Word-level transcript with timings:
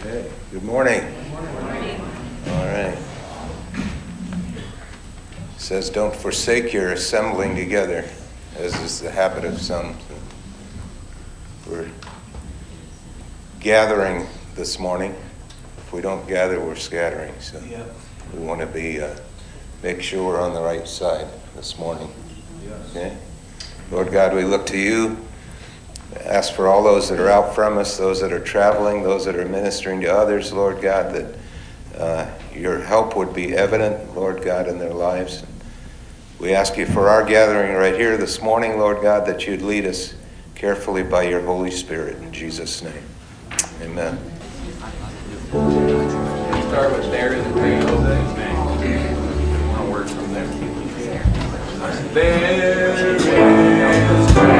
Okay, 0.00 0.30
good 0.52 0.62
morning. 0.62 1.02
All 2.46 2.66
right. 2.66 2.96
It 3.74 5.60
Says, 5.60 5.90
"Don't 5.90 6.14
forsake 6.14 6.72
your 6.72 6.92
assembling 6.92 7.56
together, 7.56 8.04
as 8.56 8.76
is 8.76 9.00
the 9.00 9.10
habit 9.10 9.44
of 9.44 9.60
some." 9.60 9.96
We're 11.68 11.88
gathering 13.58 14.28
this 14.54 14.78
morning. 14.78 15.16
If 15.78 15.92
we 15.92 16.00
don't 16.00 16.28
gather, 16.28 16.60
we're 16.60 16.76
scattering, 16.76 17.34
so 17.40 17.60
we 18.32 18.38
want 18.38 18.60
to 18.60 18.66
be, 18.68 19.02
uh, 19.02 19.16
make 19.82 20.00
sure 20.00 20.24
we're 20.24 20.40
on 20.40 20.54
the 20.54 20.62
right 20.62 20.86
side 20.86 21.26
this 21.56 21.76
morning. 21.76 22.12
Yes. 22.64 22.78
Okay? 22.90 23.16
Lord 23.90 24.12
God, 24.12 24.32
we 24.32 24.44
look 24.44 24.64
to 24.66 24.78
you. 24.78 25.27
Ask 26.16 26.54
for 26.54 26.68
all 26.68 26.82
those 26.82 27.08
that 27.10 27.20
are 27.20 27.28
out 27.28 27.54
from 27.54 27.78
us, 27.78 27.96
those 27.98 28.20
that 28.20 28.32
are 28.32 28.40
traveling, 28.40 29.02
those 29.02 29.24
that 29.26 29.36
are 29.36 29.44
ministering 29.44 30.00
to 30.00 30.08
others, 30.08 30.52
Lord 30.52 30.80
God, 30.80 31.14
that 31.14 31.34
uh, 31.98 32.30
your 32.54 32.80
help 32.80 33.16
would 33.16 33.34
be 33.34 33.54
evident, 33.54 34.14
Lord 34.14 34.42
God, 34.42 34.68
in 34.68 34.78
their 34.78 34.92
lives. 34.92 35.44
We 36.38 36.54
ask 36.54 36.76
you 36.76 36.86
for 36.86 37.08
our 37.08 37.24
gathering 37.24 37.74
right 37.74 37.94
here 37.94 38.16
this 38.16 38.40
morning, 38.40 38.78
Lord 38.78 39.02
God, 39.02 39.26
that 39.26 39.46
you'd 39.46 39.62
lead 39.62 39.84
us 39.84 40.14
carefully 40.54 41.02
by 41.02 41.24
your 41.24 41.42
Holy 41.42 41.70
Spirit. 41.70 42.16
In 42.18 42.32
Jesus' 42.32 42.82
name, 42.82 43.02
amen. 43.82 44.18
Start 46.68 46.92
with 46.92 47.10
there 47.10 47.32
and 47.32 47.56
then 47.56 47.86
go 47.86 47.96
to 47.96 48.04
One 49.72 49.90
word 49.90 50.08
from 50.08 50.32
there. 50.32 50.46
There 52.12 53.16
is 53.16 54.57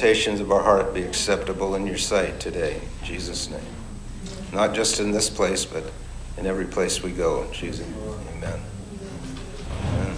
meditations 0.00 0.38
of 0.38 0.52
our 0.52 0.62
heart 0.62 0.94
be 0.94 1.02
acceptable 1.02 1.74
in 1.74 1.84
your 1.84 1.98
sight 1.98 2.38
today. 2.38 2.76
In 2.76 3.04
Jesus' 3.04 3.50
name. 3.50 3.60
Not 4.52 4.72
just 4.72 5.00
in 5.00 5.10
this 5.10 5.28
place, 5.28 5.64
but 5.64 5.82
in 6.36 6.46
every 6.46 6.66
place 6.66 7.02
we 7.02 7.10
go. 7.10 7.42
In 7.42 7.52
Jesus' 7.52 7.84
name. 7.84 8.16
Amen. 8.36 8.60
Amen. 9.82 10.16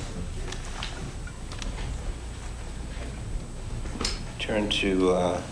Turn 4.38 4.68
to 4.68 5.12
uh, 5.12 5.42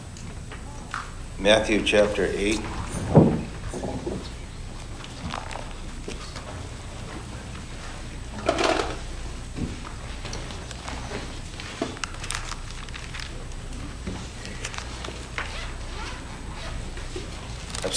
Matthew 1.39 1.83
chapter 1.83 2.27
8. 2.27 2.61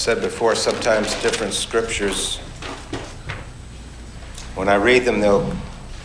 Said 0.01 0.19
before, 0.19 0.55
sometimes 0.55 1.13
different 1.21 1.53
scriptures, 1.53 2.37
when 4.55 4.67
I 4.67 4.73
read 4.73 5.05
them, 5.05 5.19
they'll 5.19 5.55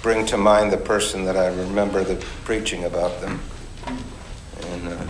bring 0.03 0.27
to 0.27 0.37
mind 0.37 0.71
the 0.71 0.77
person 0.77 1.25
that 1.25 1.35
I 1.35 1.47
remember 1.47 2.05
the 2.05 2.17
preaching 2.45 2.85
about 2.85 3.23
them. 3.23 3.41
And 4.67 4.89
uh, 4.89 5.07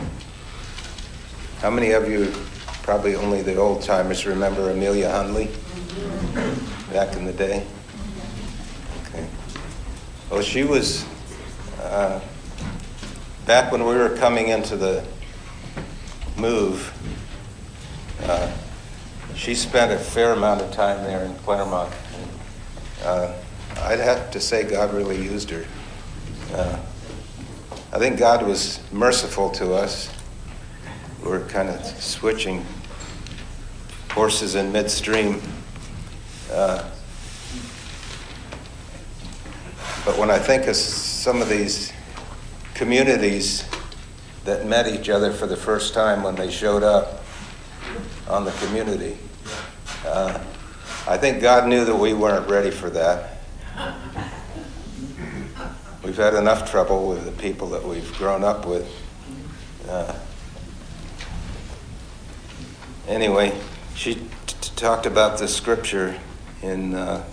how 1.59 1.68
many 1.68 1.90
of 1.90 2.09
you, 2.09 2.33
probably 2.85 3.16
only 3.16 3.42
the 3.42 3.57
old 3.57 3.83
timers, 3.83 4.25
remember 4.25 4.70
Amelia 4.70 5.09
Hunley 5.09 5.51
back 6.92 7.16
in 7.16 7.25
the 7.25 7.33
day? 7.33 7.66
Okay. 9.09 9.27
Well, 10.31 10.42
she 10.42 10.62
was, 10.62 11.05
uh, 11.83 12.20
back 13.46 13.72
when 13.72 13.85
we 13.85 13.96
were 13.96 14.16
coming 14.16 14.51
into 14.51 14.77
the 14.77 15.05
move, 16.37 16.92
uh, 18.22 18.57
she 19.37 19.55
spent 19.55 19.92
a 19.92 19.99
fair 19.99 20.33
amount 20.33 20.62
of 20.62 20.72
time 20.72 21.05
there 21.05 21.22
in 21.25 21.35
Claremont. 21.37 21.92
Uh, 23.05 23.33
I'd 23.83 24.01
have 24.01 24.31
to 24.31 24.40
say 24.40 24.64
God 24.64 24.92
really 24.94 25.22
used 25.22 25.51
her. 25.51 25.66
Uh, 26.53 26.79
I 27.92 27.99
think 27.99 28.18
God 28.18 28.44
was 28.46 28.81
merciful 28.90 29.51
to 29.51 29.75
us. 29.75 30.11
We're 31.22 31.46
kind 31.49 31.68
of 31.68 31.85
switching 32.01 32.64
horses 34.11 34.55
in 34.55 34.72
midstream. 34.72 35.42
Uh, 36.51 36.88
but 40.05 40.16
when 40.16 40.31
I 40.31 40.38
think 40.38 40.66
of 40.66 40.77
some 40.77 41.42
of 41.42 41.49
these 41.49 41.92
communities 42.75 43.68
that 44.44 44.66
met 44.66 44.87
each 44.87 45.11
other 45.11 45.31
for 45.33 45.46
the 45.46 45.57
first 45.57 45.92
time 45.92 46.22
when 46.22 46.35
they 46.37 46.51
showed 46.51 46.83
up 46.83 47.22
on 48.29 48.44
the 48.44 48.53
community, 48.53 49.18
uh, 50.07 50.40
I 51.07 51.16
think 51.16 51.40
God 51.40 51.69
knew 51.69 51.85
that 51.85 51.97
we 51.97 52.14
weren't 52.14 52.49
ready 52.49 52.71
for 52.71 52.90
that. 52.90 53.38
We've 56.03 56.16
had 56.16 56.35
enough 56.35 56.71
trouble 56.71 57.09
with 57.09 57.25
the 57.25 57.33
people 57.33 57.69
that 57.71 57.85
we've 57.85 58.16
grown 58.16 58.45
up 58.45 58.64
with. 58.64 58.88
Uh, 59.88 60.14
anyway, 63.09 63.53
she 63.95 64.14
t- 64.14 64.23
t- 64.47 64.71
talked 64.77 65.07
about 65.07 65.38
the 65.38 65.49
scripture 65.49 66.16
in 66.62 66.95
uh, 66.95 67.25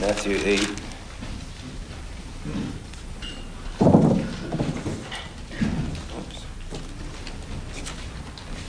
Matthew 0.00 0.40
8. 0.42 0.91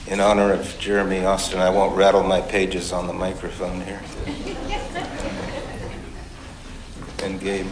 In 0.06 0.20
honor 0.20 0.52
of 0.52 0.76
Jeremy 0.78 1.24
Austin, 1.24 1.60
I 1.60 1.70
won't 1.70 1.96
rattle 1.96 2.22
my 2.22 2.42
pages 2.42 2.92
on 2.92 3.06
the 3.06 3.14
microphone 3.14 3.80
here. 3.80 4.02
And 7.22 7.40
Gabe. 7.40 7.66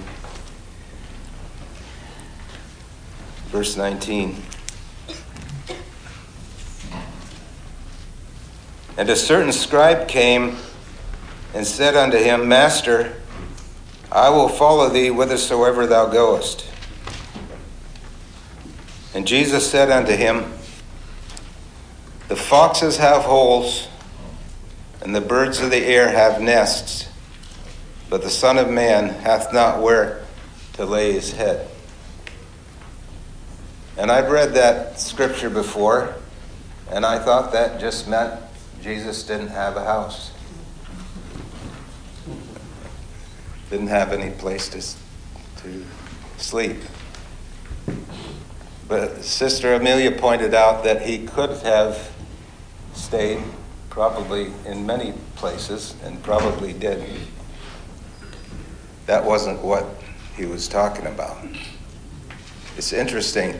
Verse 3.49 3.77
19. 3.77 4.43
And 8.97 9.11
a 9.11 9.17
certain 9.17 9.53
scribe 9.53 10.09
came 10.09 10.57
and 11.53 11.67
said 11.67 11.97
unto 11.97 12.17
him, 12.17 12.49
Master, 12.49 13.21
I 14.11 14.31
will 14.31 14.49
follow 14.49 14.89
thee 14.89 15.09
whithersoever 15.09 15.87
thou 15.87 16.07
goest. 16.07 16.67
And 19.15 19.27
Jesus 19.27 19.71
said 19.71 19.91
unto 19.91 20.17
him, 20.17 20.51
The 22.33 22.39
foxes 22.39 22.97
have 22.97 23.25
holes, 23.25 23.89
and 25.03 25.15
the 25.15 25.21
birds 25.21 25.61
of 25.61 25.71
the 25.71 25.85
air 25.85 26.09
have 26.09 26.41
nests, 26.41 27.11
but 28.09 28.23
the 28.23 28.31
Son 28.31 28.57
of 28.57 28.71
Man 28.71 29.11
hath 29.11 29.53
not 29.53 29.83
where 29.83 30.25
to 30.73 30.87
lay 30.87 31.13
his 31.13 31.33
head. 31.33 31.69
And 33.99 34.11
I've 34.11 34.31
read 34.31 34.55
that 34.55 34.99
scripture 34.99 35.51
before, 35.51 36.15
and 36.91 37.05
I 37.05 37.19
thought 37.19 37.53
that 37.53 37.79
just 37.79 38.09
meant 38.09 38.41
Jesus 38.81 39.25
didn't 39.25 39.49
have 39.49 39.77
a 39.77 39.85
house. 39.85 40.33
Didn't 43.69 43.89
have 43.89 44.11
any 44.11 44.31
place 44.31 44.71
to, 44.71 44.81
to 45.65 45.85
sleep. 46.39 46.79
But 48.89 49.23
Sister 49.23 49.75
Amelia 49.75 50.13
pointed 50.13 50.55
out 50.55 50.85
that 50.85 51.03
he 51.03 51.27
could 51.27 51.63
have 51.63 52.12
stayed 52.95 53.43
probably 53.91 54.53
in 54.67 54.87
many 54.87 55.13
places 55.37 55.95
and 56.05 56.23
probably 56.23 56.73
did. 56.73 57.05
That 59.07 59.25
wasn't 59.25 59.61
what 59.63 59.87
he 60.37 60.47
was 60.47 60.69
talking 60.69 61.07
about. 61.07 61.37
It's 62.77 62.93
interesting. 62.93 63.59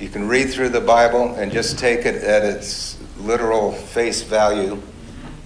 You 0.00 0.08
can 0.08 0.26
read 0.26 0.50
through 0.50 0.70
the 0.70 0.80
Bible 0.80 1.34
and 1.34 1.52
just 1.52 1.78
take 1.78 2.06
it 2.06 2.16
at 2.16 2.42
its 2.44 2.98
literal 3.18 3.72
face 3.72 4.22
value, 4.22 4.80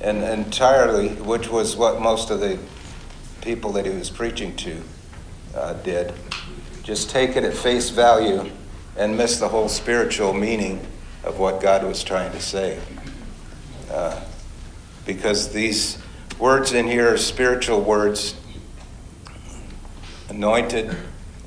and 0.01 0.23
entirely, 0.23 1.09
which 1.17 1.49
was 1.49 1.77
what 1.77 2.01
most 2.01 2.31
of 2.31 2.41
the 2.41 2.59
people 3.41 3.73
that 3.73 3.85
he 3.85 3.93
was 3.93 4.11
preaching 4.11 4.55
to 4.57 4.83
uh, 5.55 5.73
did. 5.75 6.13
Just 6.83 7.11
take 7.11 7.37
it 7.37 7.45
at 7.45 7.55
face 7.55 7.91
value 7.91 8.51
and 8.97 9.17
miss 9.17 9.39
the 9.39 9.49
whole 9.49 9.69
spiritual 9.69 10.33
meaning 10.33 10.87
of 11.25 11.39
what 11.39 11.61
God 11.61 11.85
was 11.85 12.03
trying 12.03 12.33
to 12.33 12.41
say. 12.41 12.79
Uh, 13.91 14.21
because 15.07 15.49
these 15.49 15.99
words 16.39 16.73
in 16.73 16.87
here 16.87 17.15
are 17.15 17.17
spiritual 17.17 17.81
words 17.81 18.35
anointed, 20.29 20.95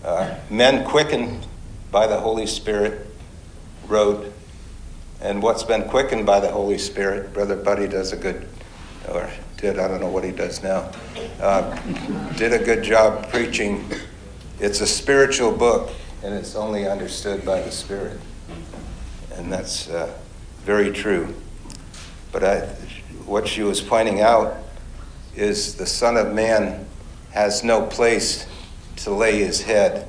uh, 0.04 0.36
men 0.50 0.84
quickened 0.86 1.46
by 1.92 2.08
the 2.08 2.20
Holy 2.20 2.48
Spirit 2.48 3.08
wrote. 3.88 4.34
And 5.22 5.44
what's 5.44 5.64
been 5.64 5.88
quickened 5.88 6.26
by 6.26 6.40
the 6.40 6.50
Holy 6.50 6.80
Spirit, 6.80 7.34
Brother 7.34 7.56
Buddy 7.56 7.88
does 7.88 8.12
a 8.12 8.18
good, 8.18 8.48
or 9.08 9.30
did, 9.58 9.78
I 9.78 9.88
don't 9.88 10.02
know 10.02 10.10
what 10.10 10.24
he 10.24 10.32
does 10.32 10.64
now, 10.64 10.92
uh, 11.40 11.80
did 12.38 12.54
a 12.54 12.60
good 12.60 12.84
job 12.84 13.30
preaching. 13.30 13.88
It's 14.60 14.82
a 14.82 14.88
spiritual 14.88 15.52
book, 15.52 15.92
and 16.24 16.34
it's 16.34 16.56
only 16.56 16.88
understood 16.88 17.46
by 17.46 17.62
the 17.62 17.72
Spirit. 17.72 18.20
And 19.36 19.54
that's 19.54 19.88
uh, 19.90 20.12
very 20.66 20.92
true. 20.92 21.36
But 22.32 22.44
I, 22.44 22.60
what 23.26 23.48
she 23.48 23.64
was 23.64 23.82
pointing 23.82 24.22
out 24.22 24.58
is 25.36 25.76
the 25.76 25.86
Son 25.86 26.18
of 26.18 26.34
Man 26.34 26.86
has 27.32 27.64
no 27.64 27.86
place 27.86 28.46
to 28.98 29.12
lay 29.12 29.40
his 29.40 29.62
head 29.62 30.08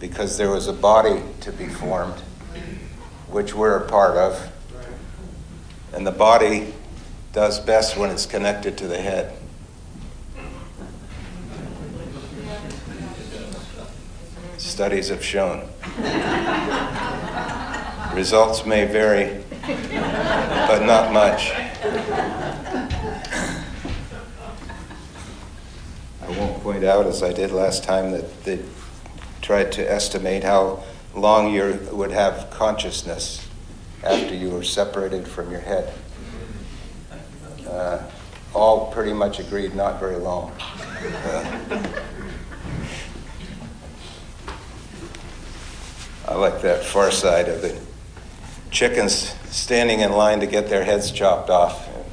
because 0.00 0.36
there 0.36 0.50
was 0.50 0.66
a 0.66 0.72
body 0.72 1.22
to 1.40 1.52
be 1.52 1.68
formed, 1.68 2.20
which 3.28 3.54
we're 3.54 3.76
a 3.76 3.88
part 3.88 4.16
of. 4.16 4.52
And 5.92 6.06
the 6.06 6.12
body 6.12 6.72
does 7.32 7.60
best 7.60 7.96
when 7.96 8.10
it's 8.10 8.26
connected 8.26 8.76
to 8.78 8.86
the 8.86 9.00
head. 9.00 9.34
Studies 14.58 15.08
have 15.08 15.24
shown. 15.24 15.68
Results 18.14 18.66
may 18.66 18.84
vary, 18.84 19.41
but 19.66 20.84
not 20.84 21.12
much. 21.12 21.52
I 26.20 26.28
won't 26.28 26.62
point 26.62 26.84
out, 26.84 27.06
as 27.06 27.22
I 27.22 27.32
did 27.32 27.52
last 27.52 27.84
time, 27.84 28.10
that 28.12 28.44
they 28.44 28.60
tried 29.40 29.70
to 29.72 29.90
estimate 29.90 30.42
how 30.42 30.82
long 31.14 31.52
you 31.52 31.78
would 31.92 32.10
have 32.10 32.50
consciousness 32.50 33.48
after 34.02 34.34
you 34.34 34.50
were 34.50 34.64
separated 34.64 35.28
from 35.28 35.50
your 35.50 35.60
head. 35.60 35.92
Uh, 37.68 38.02
all 38.54 38.90
pretty 38.92 39.12
much 39.12 39.38
agreed 39.38 39.74
not 39.74 40.00
very 40.00 40.16
long. 40.16 40.52
Uh, 40.58 41.92
I 46.28 46.34
like 46.34 46.62
that 46.62 46.84
far 46.84 47.10
side 47.10 47.48
of 47.48 47.62
the 47.62 47.78
chickens 48.70 49.34
standing 49.52 50.00
in 50.00 50.12
line 50.12 50.40
to 50.40 50.46
get 50.46 50.68
their 50.68 50.82
heads 50.82 51.12
chopped 51.12 51.50
off. 51.50 51.88
And 51.94 52.04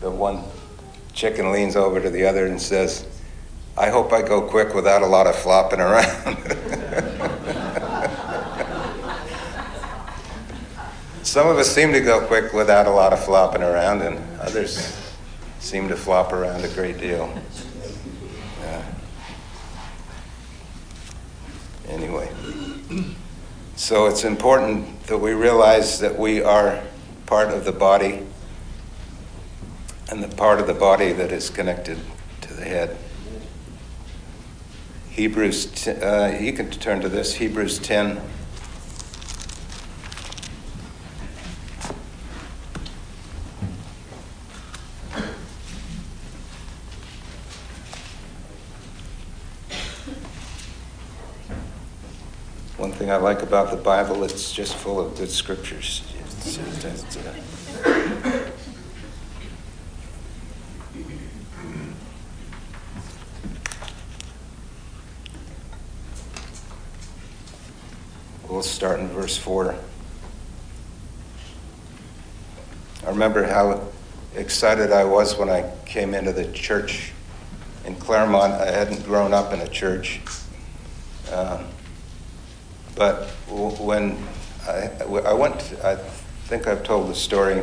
The 0.00 0.10
one 0.10 0.44
chicken 1.12 1.50
leans 1.50 1.76
over 1.76 2.00
to 2.00 2.10
the 2.10 2.26
other 2.26 2.46
and 2.46 2.60
says, 2.60 3.06
I 3.76 3.88
hope 3.88 4.12
I 4.12 4.22
go 4.22 4.42
quick 4.42 4.74
without 4.74 5.02
a 5.02 5.06
lot 5.06 5.26
of 5.26 5.34
flopping 5.34 5.80
around. 5.80 6.04
Some 11.22 11.48
of 11.48 11.56
us 11.56 11.74
seem 11.74 11.92
to 11.92 12.00
go 12.00 12.26
quick 12.26 12.52
without 12.52 12.86
a 12.86 12.90
lot 12.90 13.14
of 13.14 13.24
flopping 13.24 13.62
around, 13.62 14.02
and 14.02 14.18
others 14.40 14.94
seem 15.60 15.88
to 15.88 15.96
flop 15.96 16.34
around 16.34 16.64
a 16.64 16.68
great 16.68 16.98
deal. 16.98 17.32
Anyway, 21.88 22.28
so 23.76 24.06
it's 24.06 24.24
important 24.24 24.91
that 25.06 25.18
we 25.18 25.32
realize 25.32 25.98
that 26.00 26.18
we 26.18 26.42
are 26.42 26.82
part 27.26 27.48
of 27.48 27.64
the 27.64 27.72
body 27.72 28.26
and 30.10 30.22
the 30.22 30.28
part 30.36 30.60
of 30.60 30.66
the 30.66 30.74
body 30.74 31.12
that 31.12 31.32
is 31.32 31.50
connected 31.50 31.98
to 32.42 32.54
the 32.54 32.64
head. 32.64 32.96
Hebrews, 35.10 35.66
t- 35.66 35.90
uh, 35.90 36.38
you 36.38 36.52
can 36.52 36.70
turn 36.70 37.00
to 37.00 37.08
this, 37.08 37.34
Hebrews 37.34 37.78
10. 37.80 38.20
One 52.78 52.92
thing 52.92 53.01
I 53.12 53.16
like 53.16 53.42
about 53.42 53.70
the 53.70 53.76
Bible, 53.76 54.24
it's 54.24 54.52
just 54.52 54.74
full 54.74 54.98
of 54.98 55.14
good 55.18 55.30
scriptures. 55.30 56.02
It's, 56.18 56.56
it's, 56.56 57.16
uh, 57.18 58.48
We'll 68.48 68.62
start 68.62 69.00
in 69.00 69.08
verse 69.08 69.36
4. 69.36 69.74
I 73.04 73.10
remember 73.10 73.46
how 73.46 73.88
excited 74.34 74.90
I 74.90 75.04
was 75.04 75.36
when 75.36 75.50
I 75.50 75.70
came 75.84 76.14
into 76.14 76.32
the 76.32 76.50
church 76.52 77.12
in 77.84 77.94
Claremont. 77.96 78.54
I 78.54 78.70
hadn't 78.70 79.04
grown 79.04 79.34
up 79.34 79.52
in 79.52 79.60
a 79.60 79.68
church. 79.68 80.20
Um, 81.30 81.66
but 82.94 83.28
when 83.48 84.18
I, 84.66 84.90
I 85.24 85.32
went, 85.32 85.74
I 85.82 85.96
think 86.44 86.66
I've 86.66 86.84
told 86.84 87.08
the 87.08 87.14
story. 87.14 87.62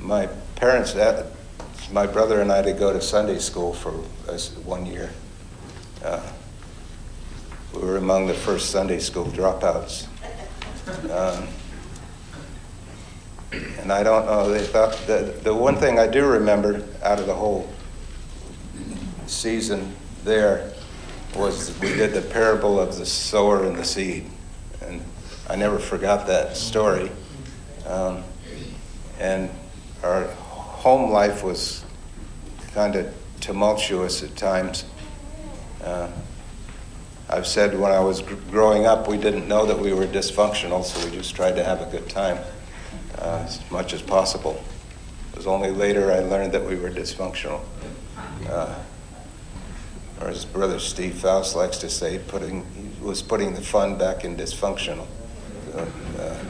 My 0.00 0.26
parents, 0.56 0.94
my 1.92 2.06
brother 2.06 2.40
and 2.40 2.50
I, 2.50 2.62
to 2.62 2.72
go 2.72 2.92
to 2.92 3.00
Sunday 3.00 3.38
school 3.38 3.72
for 3.72 3.92
one 4.64 4.86
year. 4.86 5.10
Uh, 6.04 6.20
we 7.74 7.80
were 7.80 7.96
among 7.96 8.26
the 8.26 8.34
first 8.34 8.70
Sunday 8.70 8.98
school 8.98 9.26
dropouts. 9.26 10.06
Um, 11.10 11.46
and 13.80 13.92
I 13.92 14.02
don't 14.02 14.26
know, 14.26 14.50
they 14.50 14.64
thought 14.64 14.92
the, 15.06 15.38
the 15.42 15.54
one 15.54 15.76
thing 15.76 15.98
I 15.98 16.06
do 16.06 16.26
remember 16.26 16.84
out 17.02 17.18
of 17.18 17.26
the 17.26 17.34
whole 17.34 17.68
season 19.26 19.94
there 20.24 20.72
was 21.34 21.78
we 21.80 21.88
did 21.88 22.12
the 22.12 22.22
parable 22.22 22.80
of 22.80 22.96
the 22.96 23.06
sower 23.06 23.64
and 23.64 23.76
the 23.76 23.84
seed. 23.84 24.30
And 24.82 25.02
I 25.48 25.56
never 25.56 25.78
forgot 25.78 26.26
that 26.26 26.56
story. 26.56 27.10
Um, 27.86 28.24
and 29.18 29.50
our 30.02 30.24
home 30.26 31.10
life 31.10 31.42
was 31.42 31.84
kind 32.72 32.96
of 32.96 33.14
tumultuous 33.40 34.22
at 34.22 34.36
times. 34.36 34.84
Uh, 35.82 36.08
I've 37.30 37.46
said 37.46 37.78
when 37.78 37.92
I 37.92 38.00
was 38.00 38.22
growing 38.22 38.86
up, 38.86 39.06
we 39.06 39.18
didn't 39.18 39.48
know 39.48 39.66
that 39.66 39.78
we 39.78 39.92
were 39.92 40.06
dysfunctional, 40.06 40.82
so 40.82 41.04
we 41.04 41.14
just 41.14 41.34
tried 41.34 41.56
to 41.56 41.64
have 41.64 41.80
a 41.82 41.90
good 41.90 42.08
time 42.08 42.38
uh, 43.18 43.44
as 43.44 43.60
much 43.70 43.92
as 43.92 44.00
possible. 44.00 44.62
It 45.32 45.36
was 45.36 45.46
only 45.46 45.70
later 45.70 46.10
I 46.10 46.20
learned 46.20 46.52
that 46.52 46.64
we 46.64 46.76
were 46.76 46.90
dysfunctional. 46.90 47.60
Uh, 48.48 48.74
or 50.20 50.28
as 50.28 50.44
Brother 50.44 50.78
Steve 50.78 51.14
Faust 51.14 51.54
likes 51.54 51.78
to 51.78 51.88
say, 51.88 52.18
putting, 52.28 52.64
he 52.74 53.04
was 53.04 53.22
putting 53.22 53.54
the 53.54 53.60
fun 53.60 53.96
back 53.96 54.24
in 54.24 54.36
dysfunctional. 54.36 55.06
So, 55.72 55.92
uh, 56.18 56.44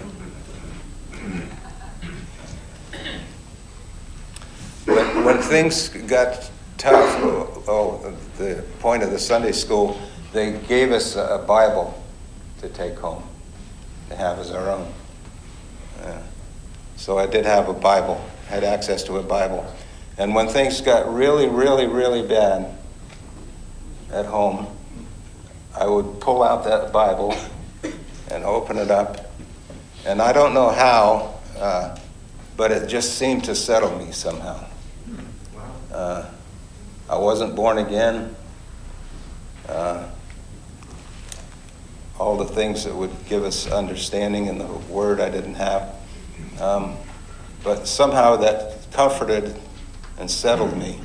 things 5.48 5.88
got 5.88 6.50
tough, 6.76 7.22
oh, 7.68 8.14
the 8.37 8.64
point 8.81 9.02
of 9.02 9.11
the 9.11 9.18
Sunday 9.18 9.52
school, 9.52 9.98
they 10.33 10.59
gave 10.68 10.92
us 10.92 11.16
a 11.16 11.42
Bible 11.46 12.02
to 12.61 12.68
take 12.68 12.96
home, 12.98 13.22
to 14.09 14.16
have 14.16 14.38
as 14.38 14.50
our 14.50 14.70
own. 14.70 14.92
Uh, 16.02 16.20
so 16.96 17.18
I 17.18 17.26
did 17.26 17.44
have 17.44 17.68
a 17.68 17.72
Bible, 17.72 18.22
had 18.46 18.62
access 18.62 19.02
to 19.04 19.18
a 19.18 19.22
Bible. 19.22 19.66
And 20.16 20.35
when 20.35 20.48
things 20.48 20.81
got 20.81 21.12
really, 21.12 21.48
really, 21.48 21.87
really 21.87 22.26
bad 22.26 22.78
at 24.12 24.27
home, 24.27 24.66
I 25.77 25.87
would 25.87 26.21
pull 26.21 26.42
out 26.42 26.64
that 26.64 26.92
Bible 26.92 27.35
and 28.31 28.44
open 28.44 28.79
it 28.79 28.90
up. 28.90 29.31
And 30.07 30.23
I 30.23 30.33
don't 30.33 30.55
know 30.55 30.71
how, 30.71 31.35
uh, 31.59 31.99
but 32.57 32.71
it 32.73 32.88
just 32.88 33.18
seemed 33.18 33.44
to 33.44 33.55
settle 33.55 33.97
me 33.99 34.12
somehow. 34.12 34.64
Uh, 35.92 36.31
I 37.09 37.18
wasn't 37.18 37.55
born 37.55 37.79
again. 37.79 38.35
Uh, 39.68 40.09
all 42.18 42.37
the 42.37 42.44
things 42.44 42.85
that 42.85 42.94
would 42.94 43.12
give 43.27 43.44
us 43.44 43.71
understanding 43.71 44.47
in 44.47 44.59
the 44.59 44.66
Word 44.66 45.21
I 45.21 45.31
didn't 45.31 45.55
have. 45.55 45.94
Um, 46.61 46.97
but 47.62 47.87
somehow 47.87 48.37
that 48.37 48.90
comforted 48.92 49.57
and 50.18 50.31
settled 50.31 50.77
me. 50.77 50.99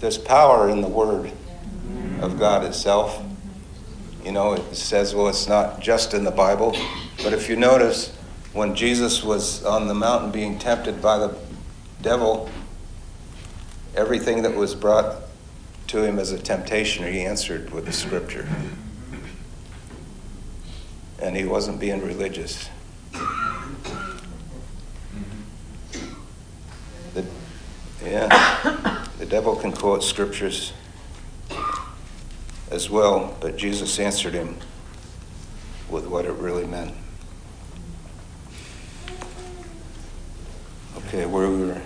There's 0.00 0.18
power 0.18 0.70
in 0.70 0.80
the 0.80 0.88
Word 0.88 1.32
of 2.20 2.38
God 2.38 2.64
itself. 2.64 3.22
You 4.24 4.32
know, 4.32 4.54
it 4.54 4.74
says, 4.74 5.14
well, 5.14 5.28
it's 5.28 5.48
not 5.48 5.80
just 5.80 6.12
in 6.12 6.24
the 6.24 6.30
Bible, 6.30 6.76
but 7.22 7.32
if 7.32 7.48
you 7.48 7.56
notice, 7.56 8.12
when 8.52 8.74
Jesus 8.74 9.22
was 9.22 9.64
on 9.64 9.88
the 9.88 9.94
mountain 9.94 10.30
being 10.30 10.58
tempted 10.58 11.00
by 11.00 11.18
the 11.18 11.36
devil, 12.02 12.50
everything 13.94 14.42
that 14.42 14.54
was 14.54 14.74
brought 14.74 15.22
to 15.88 16.02
him 16.02 16.18
as 16.18 16.32
a 16.32 16.38
temptation, 16.38 17.10
he 17.10 17.22
answered 17.24 17.70
with 17.70 17.86
the 17.86 17.92
scripture. 17.92 18.48
And 21.20 21.36
he 21.36 21.44
wasn't 21.44 21.80
being 21.80 22.02
religious. 22.02 22.68
The, 27.14 27.24
yeah, 28.04 29.06
the 29.18 29.26
devil 29.26 29.56
can 29.56 29.72
quote 29.72 30.04
scriptures 30.04 30.72
as 32.70 32.90
well, 32.90 33.36
but 33.40 33.56
Jesus 33.56 33.98
answered 33.98 34.34
him 34.34 34.56
with 35.88 36.06
what 36.06 36.24
it 36.24 36.32
really 36.32 36.66
meant. 36.66 36.94
Okay, 40.98 41.24
where 41.26 41.48
we 41.48 41.66
were. 41.66 41.80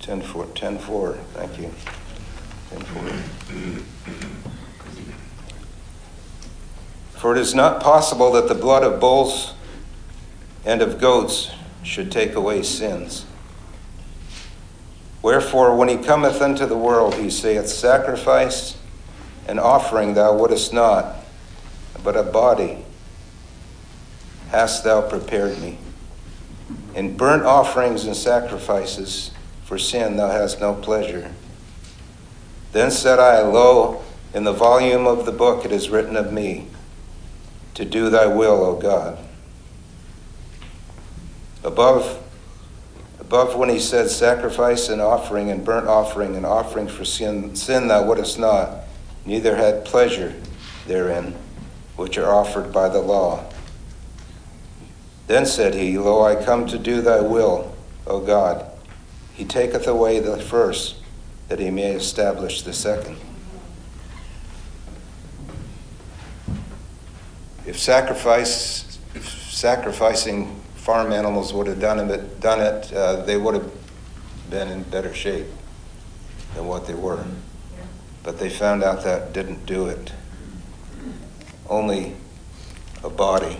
10 0.00 0.22
4, 0.22 0.46
10 0.46 0.78
4, 0.78 1.12
thank 1.34 1.58
you. 1.58 1.70
10 2.70 2.80
4. 2.82 3.02
For 7.18 7.36
it 7.36 7.38
is 7.38 7.54
not 7.54 7.80
possible 7.80 8.32
that 8.32 8.48
the 8.48 8.54
blood 8.54 8.82
of 8.82 8.98
bulls 8.98 9.54
and 10.64 10.82
of 10.82 11.00
goats 11.00 11.52
should 11.84 12.10
take 12.10 12.34
away 12.34 12.62
sins. 12.62 13.26
Wherefore, 15.22 15.76
when 15.76 15.88
he 15.88 15.96
cometh 15.96 16.42
into 16.42 16.66
the 16.66 16.76
world, 16.76 17.14
he 17.14 17.30
saith, 17.30 17.68
Sacrifice 17.68 18.76
and 19.46 19.58
offering 19.58 20.14
thou 20.14 20.36
wouldest 20.36 20.72
not, 20.72 21.16
but 22.02 22.16
a 22.16 22.22
body 22.22 22.84
hast 24.50 24.84
thou 24.84 25.00
prepared 25.00 25.58
me. 25.60 25.78
In 26.94 27.16
burnt 27.16 27.44
offerings 27.44 28.04
and 28.04 28.16
sacrifices 28.16 29.30
for 29.64 29.78
sin 29.78 30.16
thou 30.16 30.30
hast 30.30 30.60
no 30.60 30.74
pleasure. 30.74 31.32
Then 32.72 32.90
said 32.90 33.18
I, 33.18 33.40
Lo, 33.42 34.02
in 34.34 34.44
the 34.44 34.52
volume 34.52 35.06
of 35.06 35.24
the 35.24 35.32
book 35.32 35.64
it 35.64 35.72
is 35.72 35.88
written 35.88 36.16
of 36.16 36.32
me, 36.32 36.68
to 37.74 37.84
do 37.84 38.10
thy 38.10 38.26
will, 38.26 38.64
O 38.64 38.76
God. 38.76 39.18
Above 41.64 42.22
above 43.32 43.56
when 43.56 43.70
he 43.70 43.78
said, 43.78 44.10
Sacrifice 44.10 44.90
and 44.90 45.00
offering 45.00 45.50
and 45.50 45.64
burnt 45.64 45.86
offering 45.86 46.36
and 46.36 46.44
offering 46.44 46.86
for 46.86 47.02
sin, 47.02 47.56
sin 47.56 47.88
thou 47.88 48.04
wouldest 48.04 48.38
not, 48.38 48.80
neither 49.24 49.56
had 49.56 49.86
pleasure 49.86 50.34
therein, 50.86 51.34
which 51.96 52.18
are 52.18 52.30
offered 52.30 52.70
by 52.70 52.90
the 52.90 53.00
law. 53.00 53.42
Then 55.28 55.46
said 55.46 55.72
he, 55.72 55.96
Lo, 55.96 56.22
I 56.22 56.44
come 56.44 56.66
to 56.66 56.78
do 56.78 57.00
thy 57.00 57.22
will, 57.22 57.74
O 58.06 58.20
God. 58.20 58.66
He 59.32 59.46
taketh 59.46 59.86
away 59.86 60.18
the 60.18 60.36
first, 60.36 60.96
that 61.48 61.58
he 61.58 61.70
may 61.70 61.92
establish 61.92 62.60
the 62.60 62.74
second. 62.74 63.16
If 67.64 67.78
sacrifice, 67.78 68.98
if 69.14 69.26
sacrificing 69.26 70.60
farm 70.82 71.12
animals 71.12 71.54
would 71.54 71.68
have 71.68 71.78
done 71.78 72.10
it, 72.10 72.40
done 72.40 72.60
it 72.60 72.92
uh, 72.92 73.22
they 73.22 73.36
would 73.36 73.54
have 73.54 73.70
been 74.50 74.66
in 74.66 74.82
better 74.82 75.14
shape 75.14 75.46
than 76.56 76.66
what 76.66 76.88
they 76.88 76.94
were. 76.94 77.24
But 78.24 78.40
they 78.40 78.50
found 78.50 78.82
out 78.82 79.04
that 79.04 79.32
didn't 79.32 79.64
do 79.64 79.86
it. 79.86 80.12
Only 81.68 82.16
a 83.04 83.08
body 83.08 83.58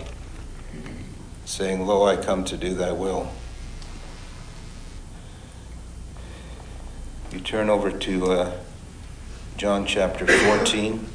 saying, 1.45 1.85
Lo, 1.85 2.05
I 2.05 2.17
come 2.17 2.43
to 2.43 2.57
do 2.57 2.73
thy 2.73 2.91
will. 2.91 3.31
You 7.31 7.39
turn 7.39 7.69
over 7.69 7.89
to 7.89 8.31
uh, 8.31 8.51
John 9.55 9.85
chapter 9.85 10.27
14. 10.27 11.07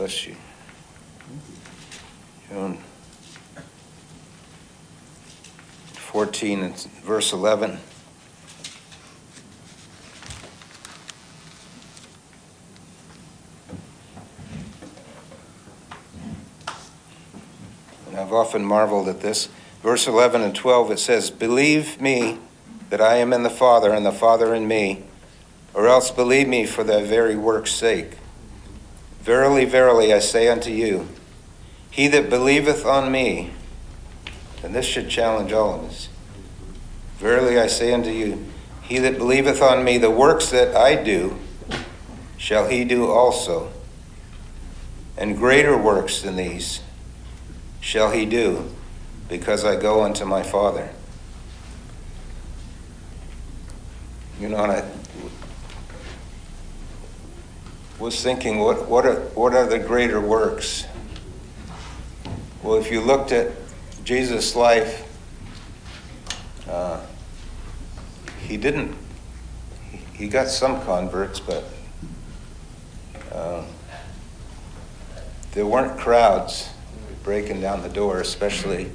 Bless 0.00 0.26
you. 0.26 0.36
John 2.48 2.78
14 5.92 6.62
and 6.62 6.74
verse 7.30 7.38
11. 7.38 7.78
And 18.08 18.16
I've 18.16 18.32
often 18.32 18.64
marveled 18.64 19.08
at 19.08 19.20
this. 19.20 19.48
Verse 19.82 20.06
11 20.06 20.42
and 20.42 20.54
12, 20.54 20.90
it 20.90 20.98
says, 20.98 21.30
Believe 21.30 22.00
me 22.00 22.38
that 22.90 23.00
I 23.00 23.16
am 23.16 23.32
in 23.32 23.44
the 23.44 23.50
Father, 23.50 23.92
and 23.92 24.04
the 24.04 24.12
Father 24.12 24.54
in 24.54 24.66
me, 24.66 25.04
or 25.72 25.86
else 25.86 26.10
believe 26.10 26.48
me 26.48 26.66
for 26.66 26.82
thy 26.82 27.02
very 27.04 27.36
work's 27.36 27.72
sake. 27.72 28.18
Verily, 29.22 29.64
verily, 29.64 30.12
I 30.12 30.18
say 30.18 30.48
unto 30.48 30.70
you, 30.70 31.08
he 31.90 32.08
that 32.08 32.28
believeth 32.28 32.84
on 32.84 33.12
me, 33.12 33.52
and 34.64 34.74
this 34.74 34.86
should 34.86 35.08
challenge 35.08 35.52
all 35.52 35.76
of 35.76 35.84
us. 35.84 36.08
Verily, 37.20 37.60
I 37.60 37.66
say 37.66 37.92
unto 37.92 38.08
you, 38.08 38.46
he 38.80 38.98
that 38.98 39.18
believeth 39.18 39.60
on 39.60 39.84
me, 39.84 39.98
the 39.98 40.10
works 40.10 40.48
that 40.48 40.74
I 40.74 40.94
do, 40.94 41.38
shall 42.38 42.66
he 42.66 42.82
do 42.82 43.10
also. 43.10 43.70
And 45.18 45.36
greater 45.36 45.76
works 45.76 46.22
than 46.22 46.36
these 46.36 46.80
shall 47.78 48.10
he 48.10 48.24
do, 48.24 48.70
because 49.28 49.66
I 49.66 49.76
go 49.76 50.02
unto 50.02 50.24
my 50.24 50.42
Father. 50.42 50.88
You 54.40 54.48
know, 54.48 54.64
and 54.64 54.72
I 54.72 54.90
was 57.98 58.22
thinking, 58.22 58.60
what, 58.60 58.88
what, 58.88 59.04
are, 59.04 59.20
what 59.34 59.52
are 59.54 59.66
the 59.66 59.78
greater 59.78 60.22
works? 60.22 60.86
Well, 62.62 62.78
if 62.78 62.90
you 62.90 63.02
looked 63.02 63.30
at 63.30 63.52
Jesus' 64.04 64.56
life, 64.56 65.06
uh, 66.66 67.04
he 68.50 68.56
didn't, 68.56 68.96
he 70.12 70.26
got 70.26 70.48
some 70.48 70.82
converts, 70.82 71.38
but 71.38 71.62
uh, 73.32 73.62
there 75.52 75.64
weren't 75.64 75.96
crowds 76.00 76.68
breaking 77.22 77.60
down 77.60 77.80
the 77.82 77.88
door, 77.88 78.18
especially, 78.18 78.90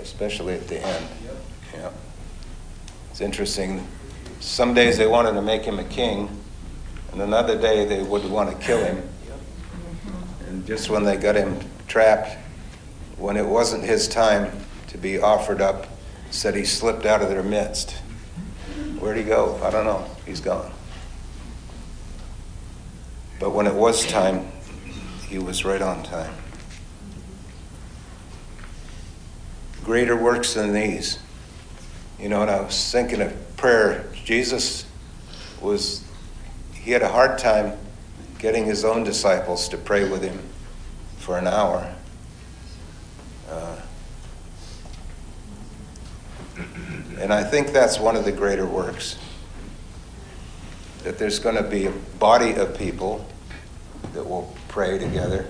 especially 0.00 0.54
at 0.54 0.66
the 0.66 0.80
end. 0.80 1.06
Yeah. 1.74 1.90
It's 3.10 3.20
interesting. 3.20 3.86
Some 4.40 4.72
days 4.72 4.96
they 4.96 5.06
wanted 5.06 5.32
to 5.32 5.42
make 5.42 5.62
him 5.62 5.78
a 5.78 5.84
king 5.84 6.30
And 7.12 7.20
another 7.20 7.60
day 7.60 7.84
they 7.84 8.02
would 8.02 8.24
want 8.24 8.50
to 8.50 8.66
kill 8.66 8.82
him. 8.82 9.02
And 10.48 10.66
just 10.66 10.88
when 10.88 11.04
they 11.04 11.18
got 11.18 11.34
him 11.34 11.60
trapped, 11.86 12.38
when 13.18 13.36
it 13.36 13.44
wasn't 13.44 13.84
his 13.84 14.08
time 14.08 14.50
to 14.86 14.96
be 14.96 15.20
offered 15.20 15.60
up, 15.60 15.86
said 16.30 16.54
he 16.54 16.64
slipped 16.64 17.06
out 17.06 17.22
of 17.22 17.28
their 17.28 17.42
midst. 17.42 17.92
Where'd 18.98 19.16
he 19.16 19.24
go? 19.24 19.60
I 19.62 19.70
don't 19.70 19.84
know. 19.84 20.06
He's 20.26 20.40
gone. 20.40 20.70
But 23.38 23.50
when 23.50 23.66
it 23.66 23.74
was 23.74 24.06
time, 24.06 24.46
he 25.26 25.38
was 25.38 25.64
right 25.64 25.80
on 25.80 26.02
time. 26.02 26.34
Greater 29.84 30.16
works 30.16 30.54
than 30.54 30.72
these. 30.72 31.18
You 32.18 32.28
know, 32.28 32.42
and 32.42 32.50
I 32.50 32.60
was 32.60 32.92
thinking 32.92 33.22
of 33.22 33.56
prayer. 33.56 34.04
Jesus 34.24 34.84
was, 35.60 36.04
he 36.74 36.90
had 36.90 37.02
a 37.02 37.08
hard 37.08 37.38
time 37.38 37.78
getting 38.38 38.66
his 38.66 38.84
own 38.84 39.04
disciples 39.04 39.68
to 39.70 39.78
pray 39.78 40.08
with 40.08 40.22
him 40.22 40.38
for 41.18 41.38
an 41.38 41.46
hour. 41.46 41.94
Uh, 43.48 43.76
and 47.18 47.32
I 47.32 47.44
think 47.44 47.72
that's 47.72 47.98
one 47.98 48.16
of 48.16 48.24
the 48.24 48.32
greater 48.32 48.66
works. 48.66 49.18
That 51.04 51.18
there's 51.18 51.38
going 51.38 51.56
to 51.56 51.62
be 51.62 51.86
a 51.86 51.90
body 51.90 52.54
of 52.54 52.76
people 52.76 53.26
that 54.12 54.24
will 54.24 54.54
pray 54.68 54.98
together. 54.98 55.46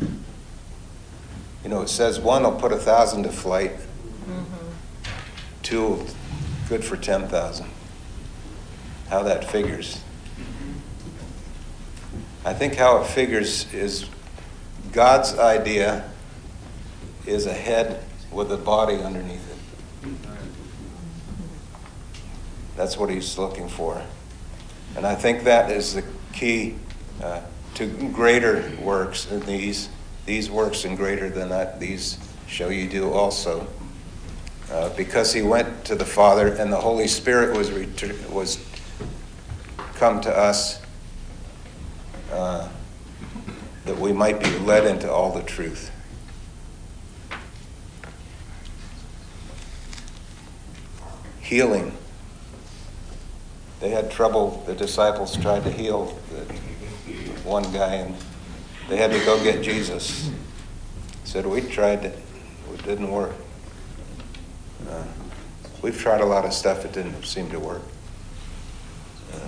You 0.00 1.70
know, 1.70 1.82
it 1.82 1.88
says 1.88 2.20
one 2.20 2.44
will 2.44 2.52
put 2.52 2.72
a 2.72 2.76
thousand 2.76 3.24
to 3.24 3.32
flight, 3.32 3.72
two 5.62 6.04
good 6.68 6.84
for 6.84 6.96
10,000. 6.96 7.66
How 9.08 9.22
that 9.22 9.50
figures. 9.50 10.00
I 12.44 12.54
think 12.54 12.76
how 12.76 13.02
it 13.02 13.06
figures 13.06 13.72
is 13.72 14.06
God's 14.92 15.36
idea 15.36 16.08
is 17.26 17.46
a 17.46 17.52
head 17.52 18.04
with 18.30 18.52
a 18.52 18.56
body 18.56 18.96
underneath 18.96 19.50
it. 19.50 19.55
That's 22.76 22.96
what 22.96 23.10
he's 23.10 23.38
looking 23.38 23.68
for. 23.68 24.02
And 24.96 25.06
I 25.06 25.14
think 25.14 25.44
that 25.44 25.70
is 25.70 25.94
the 25.94 26.04
key 26.32 26.76
uh, 27.22 27.40
to 27.74 27.86
greater 28.12 28.70
works 28.80 29.24
than 29.24 29.40
these. 29.40 29.88
These 30.26 30.50
works 30.50 30.84
and 30.84 30.96
greater 30.96 31.30
than 31.30 31.48
that, 31.50 31.78
these 31.78 32.18
shall 32.46 32.72
you 32.72 32.88
do 32.88 33.12
also. 33.12 33.66
Uh, 34.70 34.88
because 34.96 35.32
he 35.32 35.42
went 35.42 35.84
to 35.84 35.94
the 35.94 36.04
Father 36.04 36.48
and 36.54 36.72
the 36.72 36.80
Holy 36.80 37.06
Spirit 37.06 37.56
was, 37.56 37.70
was 38.30 38.64
come 39.94 40.20
to 40.20 40.36
us 40.36 40.80
uh, 42.32 42.68
that 43.84 43.96
we 43.96 44.12
might 44.12 44.40
be 44.40 44.50
led 44.58 44.84
into 44.84 45.10
all 45.10 45.32
the 45.32 45.42
truth. 45.42 45.92
Healing. 51.40 51.96
They 53.80 53.90
had 53.90 54.10
trouble, 54.10 54.62
the 54.66 54.74
disciples 54.74 55.36
tried 55.36 55.64
to 55.64 55.70
heal 55.70 56.06
one 57.44 57.70
guy, 57.72 57.94
and 57.94 58.16
they 58.88 58.96
had 58.96 59.10
to 59.10 59.18
go 59.24 59.42
get 59.42 59.62
Jesus. 59.62 60.30
Said, 61.24 61.46
We 61.46 61.60
tried 61.60 62.04
it, 62.04 62.18
it 62.72 62.84
didn't 62.84 63.10
work. 63.10 63.34
Uh, 64.88 65.04
we've 65.82 65.98
tried 65.98 66.20
a 66.20 66.26
lot 66.26 66.44
of 66.44 66.52
stuff, 66.52 66.84
it 66.84 66.92
didn't 66.92 67.22
seem 67.24 67.50
to 67.50 67.60
work. 67.60 67.82
Uh, 69.34 69.38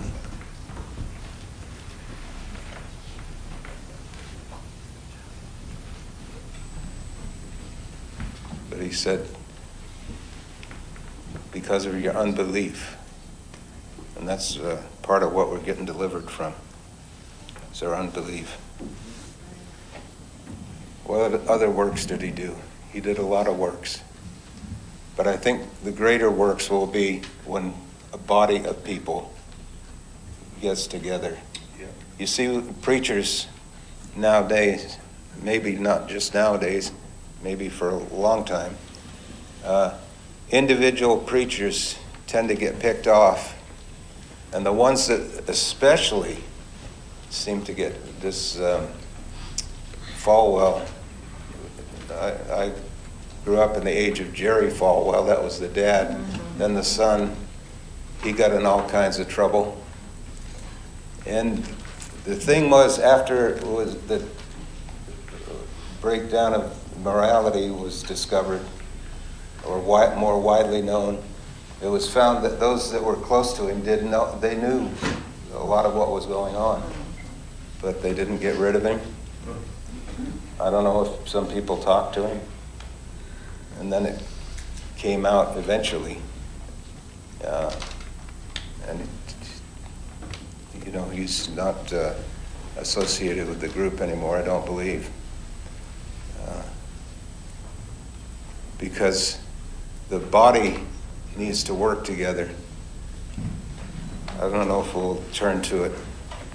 but 8.69 8.79
he 8.79 8.91
said, 8.91 9.27
because 11.51 11.85
of 11.85 11.99
your 11.99 12.15
unbelief. 12.15 12.98
That's 14.29 14.59
uh, 14.59 14.79
part 15.01 15.23
of 15.23 15.33
what 15.33 15.49
we're 15.49 15.57
getting 15.57 15.85
delivered 15.85 16.29
from. 16.29 16.53
It's 17.71 17.81
our 17.81 17.95
unbelief. 17.95 18.59
What 21.03 21.33
other 21.47 21.67
works 21.67 22.05
did 22.05 22.21
he 22.21 22.29
do? 22.29 22.55
He 22.93 23.01
did 23.01 23.17
a 23.17 23.23
lot 23.23 23.47
of 23.47 23.57
works. 23.57 24.03
But 25.17 25.25
I 25.25 25.35
think 25.35 25.63
the 25.83 25.91
greater 25.91 26.29
works 26.29 26.69
will 26.69 26.85
be 26.85 27.23
when 27.43 27.73
a 28.13 28.19
body 28.19 28.63
of 28.65 28.83
people 28.83 29.33
gets 30.61 30.85
together. 30.85 31.35
Yeah. 31.79 31.87
You 32.19 32.27
see, 32.27 32.63
preachers 32.83 33.47
nowadays, 34.15 34.99
maybe 35.41 35.75
not 35.75 36.07
just 36.07 36.35
nowadays, 36.35 36.91
maybe 37.41 37.67
for 37.67 37.89
a 37.89 37.97
long 37.97 38.45
time, 38.45 38.77
uh, 39.65 39.97
individual 40.51 41.17
preachers 41.17 41.97
tend 42.27 42.49
to 42.49 42.55
get 42.55 42.77
picked 42.79 43.07
off. 43.07 43.55
And 44.51 44.65
the 44.65 44.73
ones 44.73 45.07
that 45.07 45.47
especially 45.47 46.37
seem 47.29 47.63
to 47.63 47.73
get 47.73 48.21
this 48.21 48.59
um, 48.59 48.87
Falwell, 50.17 50.87
I, 52.11 52.31
I 52.51 52.71
grew 53.45 53.59
up 53.59 53.77
in 53.77 53.83
the 53.83 53.91
age 53.91 54.19
of 54.19 54.33
Jerry 54.33 54.69
Falwell, 54.69 55.27
that 55.27 55.43
was 55.43 55.59
the 55.59 55.67
dad. 55.67 56.19
Then 56.57 56.73
the 56.73 56.83
son, 56.83 57.35
he 58.23 58.31
got 58.31 58.51
in 58.51 58.65
all 58.65 58.87
kinds 58.89 59.19
of 59.19 59.29
trouble. 59.29 59.81
And 61.25 61.63
the 62.25 62.35
thing 62.35 62.69
was, 62.69 62.99
after 62.99 63.49
it 63.49 63.63
was 63.63 63.95
the 64.07 64.27
breakdown 66.01 66.53
of 66.53 67.03
morality 67.03 67.69
was 67.69 68.03
discovered, 68.03 68.61
or 69.65 69.77
wi- 69.77 70.15
more 70.15 70.39
widely 70.39 70.81
known, 70.81 71.23
it 71.81 71.87
was 71.87 72.11
found 72.11 72.43
that 72.43 72.59
those 72.59 72.91
that 72.91 73.03
were 73.03 73.15
close 73.15 73.53
to 73.57 73.67
him 73.67 73.81
did 73.83 74.03
know 74.03 74.37
they 74.39 74.55
knew 74.55 74.89
a 75.53 75.63
lot 75.63 75.85
of 75.85 75.95
what 75.95 76.11
was 76.11 76.25
going 76.25 76.55
on, 76.55 76.83
but 77.81 78.01
they 78.01 78.13
didn't 78.13 78.39
get 78.39 78.57
rid 78.57 78.75
of 78.75 78.83
him. 78.83 78.99
I 80.59 80.69
don't 80.69 80.83
know 80.83 81.05
if 81.05 81.29
some 81.29 81.47
people 81.47 81.77
talked 81.77 82.13
to 82.15 82.27
him, 82.27 82.39
and 83.79 83.91
then 83.91 84.05
it 84.05 84.21
came 84.97 85.25
out 85.25 85.57
eventually, 85.57 86.17
uh, 87.45 87.73
and 88.87 89.07
you 90.85 90.91
know 90.91 91.05
he's 91.05 91.49
not 91.49 91.91
uh, 91.93 92.13
associated 92.77 93.47
with 93.47 93.61
the 93.61 93.69
group 93.69 94.01
anymore. 94.01 94.37
I 94.37 94.43
don't 94.43 94.65
believe. 94.65 95.09
Uh, 96.45 96.61
because 98.77 99.39
the 100.09 100.19
body 100.19 100.79
needs 101.39 101.63
to 101.63 101.73
work 101.73 102.03
together. 102.03 102.49
I 104.37 104.49
don't 104.49 104.67
know 104.67 104.81
if 104.81 104.93
we'll 104.93 105.23
turn 105.33 105.61
to 105.63 105.83
it, 105.83 105.93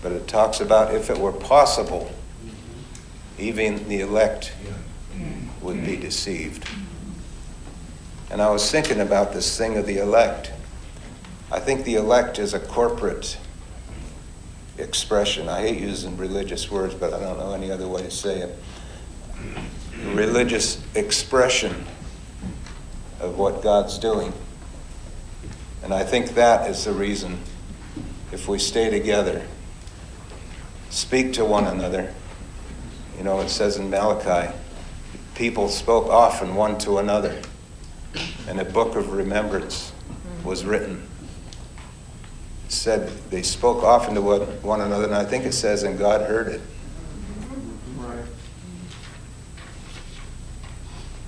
but 0.02 0.12
it 0.12 0.28
talks 0.28 0.60
about 0.60 0.94
if 0.94 1.10
it 1.10 1.18
were 1.18 1.32
possible, 1.32 2.10
even 3.38 3.88
the 3.88 4.00
elect 4.00 4.52
would 5.62 5.84
be 5.84 5.96
deceived. 5.96 6.68
And 8.30 8.40
I 8.40 8.50
was 8.50 8.70
thinking 8.70 9.00
about 9.00 9.32
this 9.32 9.56
thing 9.56 9.76
of 9.78 9.86
the 9.86 9.98
elect. 9.98 10.52
I 11.50 11.60
think 11.60 11.84
the 11.84 11.94
elect 11.94 12.38
is 12.38 12.52
a 12.52 12.60
corporate 12.60 13.38
expression. 14.76 15.48
I 15.48 15.60
hate 15.60 15.80
using 15.80 16.16
religious 16.16 16.70
words, 16.70 16.94
but 16.94 17.12
I 17.12 17.20
don't 17.20 17.38
know 17.38 17.52
any 17.52 17.70
other 17.70 17.88
way 17.88 18.02
to 18.02 18.10
say 18.10 18.40
it. 18.40 18.58
Religious 20.12 20.82
expression 20.94 21.86
of 23.20 23.38
what 23.38 23.62
God's 23.62 23.98
doing. 23.98 24.32
And 25.84 25.92
I 25.92 26.02
think 26.02 26.30
that 26.30 26.70
is 26.70 26.86
the 26.86 26.92
reason, 26.92 27.38
if 28.32 28.48
we 28.48 28.58
stay 28.58 28.88
together, 28.88 29.42
speak 30.88 31.34
to 31.34 31.44
one 31.44 31.66
another. 31.66 32.14
You 33.18 33.24
know, 33.24 33.40
it 33.40 33.50
says 33.50 33.76
in 33.76 33.90
Malachi, 33.90 34.50
people 35.34 35.68
spoke 35.68 36.06
often 36.06 36.54
one 36.54 36.78
to 36.78 36.98
another, 36.98 37.38
and 38.48 38.58
a 38.58 38.64
book 38.64 38.96
of 38.96 39.12
remembrance 39.12 39.92
was 40.42 40.64
written. 40.64 41.06
It 42.64 42.72
said 42.72 43.08
they 43.28 43.42
spoke 43.42 43.84
often 43.84 44.14
to 44.14 44.22
one, 44.22 44.80
another, 44.80 45.04
and 45.04 45.14
I 45.14 45.26
think 45.26 45.44
it 45.44 45.52
says, 45.52 45.82
and 45.82 45.98
God 45.98 46.22
heard 46.22 46.48
it. 46.48 46.60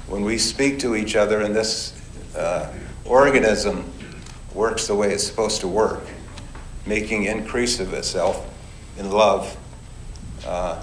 When 0.09 0.25
we 0.25 0.39
speak 0.39 0.79
to 0.79 0.97
each 0.97 1.15
other 1.15 1.43
in 1.43 1.53
this 1.53 1.93
uh, 2.35 2.73
organism 3.05 3.93
works 4.57 4.87
the 4.87 4.95
way 4.95 5.13
it's 5.13 5.25
supposed 5.25 5.61
to 5.61 5.69
work, 5.69 6.03
making 6.87 7.25
increase 7.25 7.79
of 7.79 7.93
itself 7.93 8.45
in 8.99 9.11
love, 9.11 9.57
uh, 10.47 10.83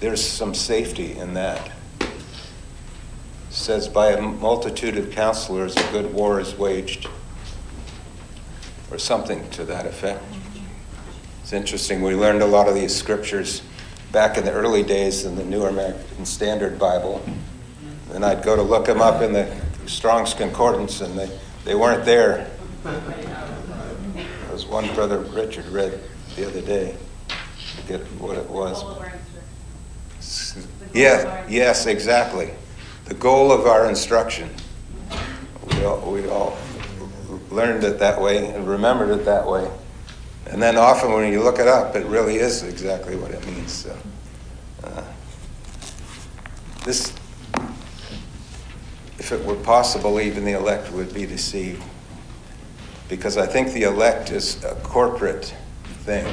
there's 0.00 0.24
some 0.24 0.54
safety 0.54 1.12
in 1.12 1.34
that. 1.34 1.70
It 2.00 2.08
says, 3.50 3.88
by 3.88 4.10
a 4.10 4.20
multitude 4.20 4.98
of 4.98 5.10
counselors, 5.10 5.76
a 5.76 5.90
good 5.92 6.12
war 6.12 6.40
is 6.40 6.54
waged, 6.56 7.08
or 8.90 8.98
something 8.98 9.48
to 9.50 9.64
that 9.64 9.86
effect. 9.86 10.22
It's 11.42 11.52
interesting. 11.52 12.02
We 12.02 12.14
learned 12.14 12.42
a 12.42 12.46
lot 12.46 12.68
of 12.68 12.74
these 12.74 12.94
scriptures 12.94 13.62
back 14.12 14.36
in 14.36 14.44
the 14.44 14.52
early 14.52 14.82
days 14.82 15.24
in 15.24 15.36
the 15.36 15.44
New 15.44 15.64
American 15.64 16.26
Standard 16.26 16.78
Bible. 16.78 17.24
And 18.12 18.24
I'd 18.24 18.44
go 18.44 18.56
to 18.56 18.62
look 18.62 18.86
them 18.86 19.00
up 19.00 19.22
in 19.22 19.32
the 19.32 19.54
Strong's 19.86 20.34
Concordance, 20.34 21.00
and 21.00 21.18
they, 21.18 21.38
they 21.64 21.74
weren't 21.74 22.04
there. 22.04 22.50
As 22.84 24.66
one 24.66 24.92
brother 24.94 25.20
Richard 25.20 25.66
read 25.68 25.98
the 26.36 26.46
other 26.46 26.60
day. 26.60 26.94
Forget 27.76 28.02
what 28.18 28.36
it 28.36 28.48
was. 28.48 28.84
Yeah, 30.92 31.46
yes, 31.48 31.86
exactly. 31.86 32.50
The 33.06 33.14
goal 33.14 33.52
of 33.52 33.66
our 33.66 33.88
instruction. 33.88 34.50
We 35.70 35.84
all, 35.84 36.12
we 36.12 36.28
all 36.28 36.58
learned 37.50 37.84
it 37.84 37.98
that 38.00 38.20
way 38.20 38.48
and 38.48 38.68
remembered 38.68 39.10
it 39.10 39.24
that 39.24 39.46
way. 39.46 39.70
And 40.50 40.62
then 40.62 40.76
often 40.76 41.10
when 41.12 41.32
you 41.32 41.42
look 41.42 41.58
it 41.58 41.66
up, 41.66 41.96
it 41.96 42.06
really 42.06 42.36
is 42.36 42.62
exactly 42.62 43.16
what 43.16 43.30
it 43.30 43.46
means. 43.46 43.72
So, 43.72 43.96
uh, 44.84 45.04
this, 46.84 47.14
if 49.18 49.32
it 49.32 49.42
were 49.44 49.56
possible, 49.56 50.20
even 50.20 50.44
the 50.44 50.52
elect 50.52 50.92
would 50.92 51.14
be 51.14 51.24
deceived. 51.24 51.82
Because 53.14 53.36
I 53.36 53.46
think 53.46 53.72
the 53.72 53.84
elect 53.84 54.32
is 54.32 54.60
a 54.64 54.74
corporate 54.82 55.54
thing. 56.02 56.26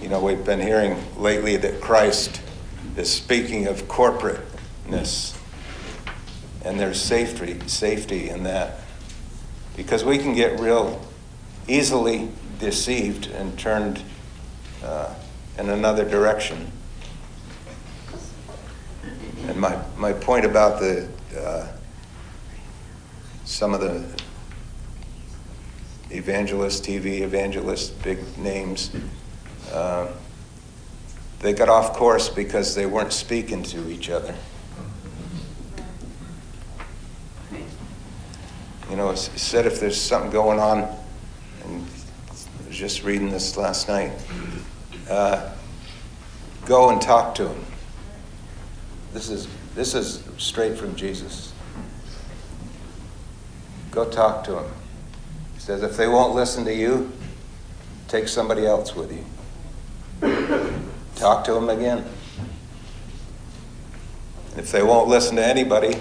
You 0.00 0.08
know, 0.08 0.20
we've 0.20 0.44
been 0.44 0.60
hearing 0.60 0.96
lately 1.16 1.56
that 1.56 1.80
Christ 1.80 2.40
is 2.96 3.10
speaking 3.10 3.66
of 3.66 3.88
corporateness. 3.88 5.36
And 6.64 6.78
there's 6.78 7.02
safety, 7.02 7.58
safety 7.66 8.28
in 8.28 8.44
that. 8.44 8.82
Because 9.76 10.04
we 10.04 10.18
can 10.18 10.32
get 10.32 10.60
real 10.60 11.04
easily 11.66 12.28
deceived 12.60 13.26
and 13.26 13.58
turned 13.58 14.00
uh, 14.84 15.12
in 15.58 15.70
another 15.70 16.08
direction. 16.08 16.70
And 19.48 19.56
my, 19.56 19.76
my 19.96 20.12
point 20.12 20.44
about 20.44 20.78
the 20.78 21.08
uh, 21.36 21.66
some 23.44 23.74
of 23.74 23.80
the 23.80 24.04
evangelists, 26.10 26.80
TV 26.80 27.20
evangelists, 27.20 27.90
big 27.90 28.18
names, 28.38 28.90
uh, 29.72 30.08
they 31.40 31.52
got 31.54 31.68
off 31.68 31.94
course 31.94 32.28
because 32.28 32.74
they 32.74 32.86
weren't 32.86 33.12
speaking 33.12 33.62
to 33.64 33.90
each 33.90 34.10
other. 34.10 34.34
You 38.90 38.96
know, 38.96 39.14
said 39.14 39.66
if 39.66 39.80
there's 39.80 40.00
something 40.00 40.30
going 40.30 40.58
on, 40.58 40.80
and 41.64 41.86
I 42.28 42.66
was 42.66 42.76
just 42.76 43.04
reading 43.04 43.30
this 43.30 43.56
last 43.56 43.88
night, 43.88 44.10
uh, 45.08 45.50
go 46.66 46.90
and 46.90 47.00
talk 47.00 47.34
to 47.36 47.48
him. 47.48 47.64
This 49.12 49.30
is, 49.30 49.48
this 49.74 49.94
is 49.94 50.22
straight 50.38 50.76
from 50.76 50.94
Jesus. 50.96 51.52
Go 53.90 54.08
talk 54.10 54.44
to 54.44 54.58
him. 54.58 54.72
Says, 55.70 55.84
if 55.84 55.96
they 55.96 56.08
won't 56.08 56.34
listen 56.34 56.64
to 56.64 56.74
you, 56.74 57.12
take 58.08 58.26
somebody 58.26 58.66
else 58.66 58.96
with 58.96 59.12
you. 59.12 59.24
Talk 61.14 61.44
to 61.44 61.52
them 61.52 61.68
again. 61.68 62.04
If 64.56 64.72
they 64.72 64.82
won't 64.82 65.08
listen 65.08 65.36
to 65.36 65.46
anybody, 65.46 65.96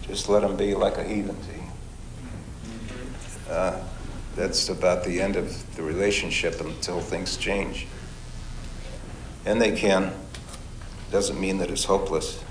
just 0.00 0.26
let 0.30 0.40
them 0.40 0.56
be 0.56 0.74
like 0.74 0.96
a 0.96 1.04
heathen. 1.04 1.36
Uh, 3.50 3.78
that's 4.34 4.70
about 4.70 5.04
the 5.04 5.20
end 5.20 5.36
of 5.36 5.76
the 5.76 5.82
relationship 5.82 6.62
until 6.62 7.02
things 7.02 7.36
change, 7.36 7.86
and 9.44 9.60
they 9.60 9.72
can. 9.72 10.14
Doesn't 11.10 11.38
mean 11.38 11.58
that 11.58 11.70
it's 11.70 11.84
hopeless. 11.84 12.42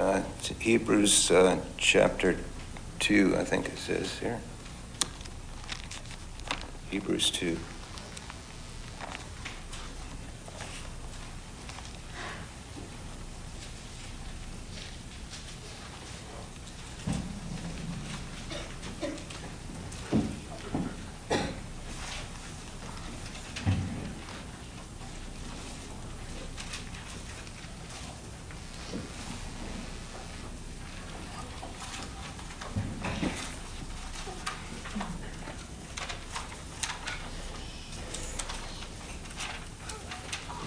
Uh, 0.00 0.22
Hebrews 0.58 1.30
uh, 1.30 1.60
chapter 1.76 2.36
2, 2.98 3.36
I 3.36 3.44
think 3.44 3.66
it 3.66 3.78
says 3.78 4.18
here. 4.18 4.40
Hebrews 6.90 7.30
2. 7.30 7.56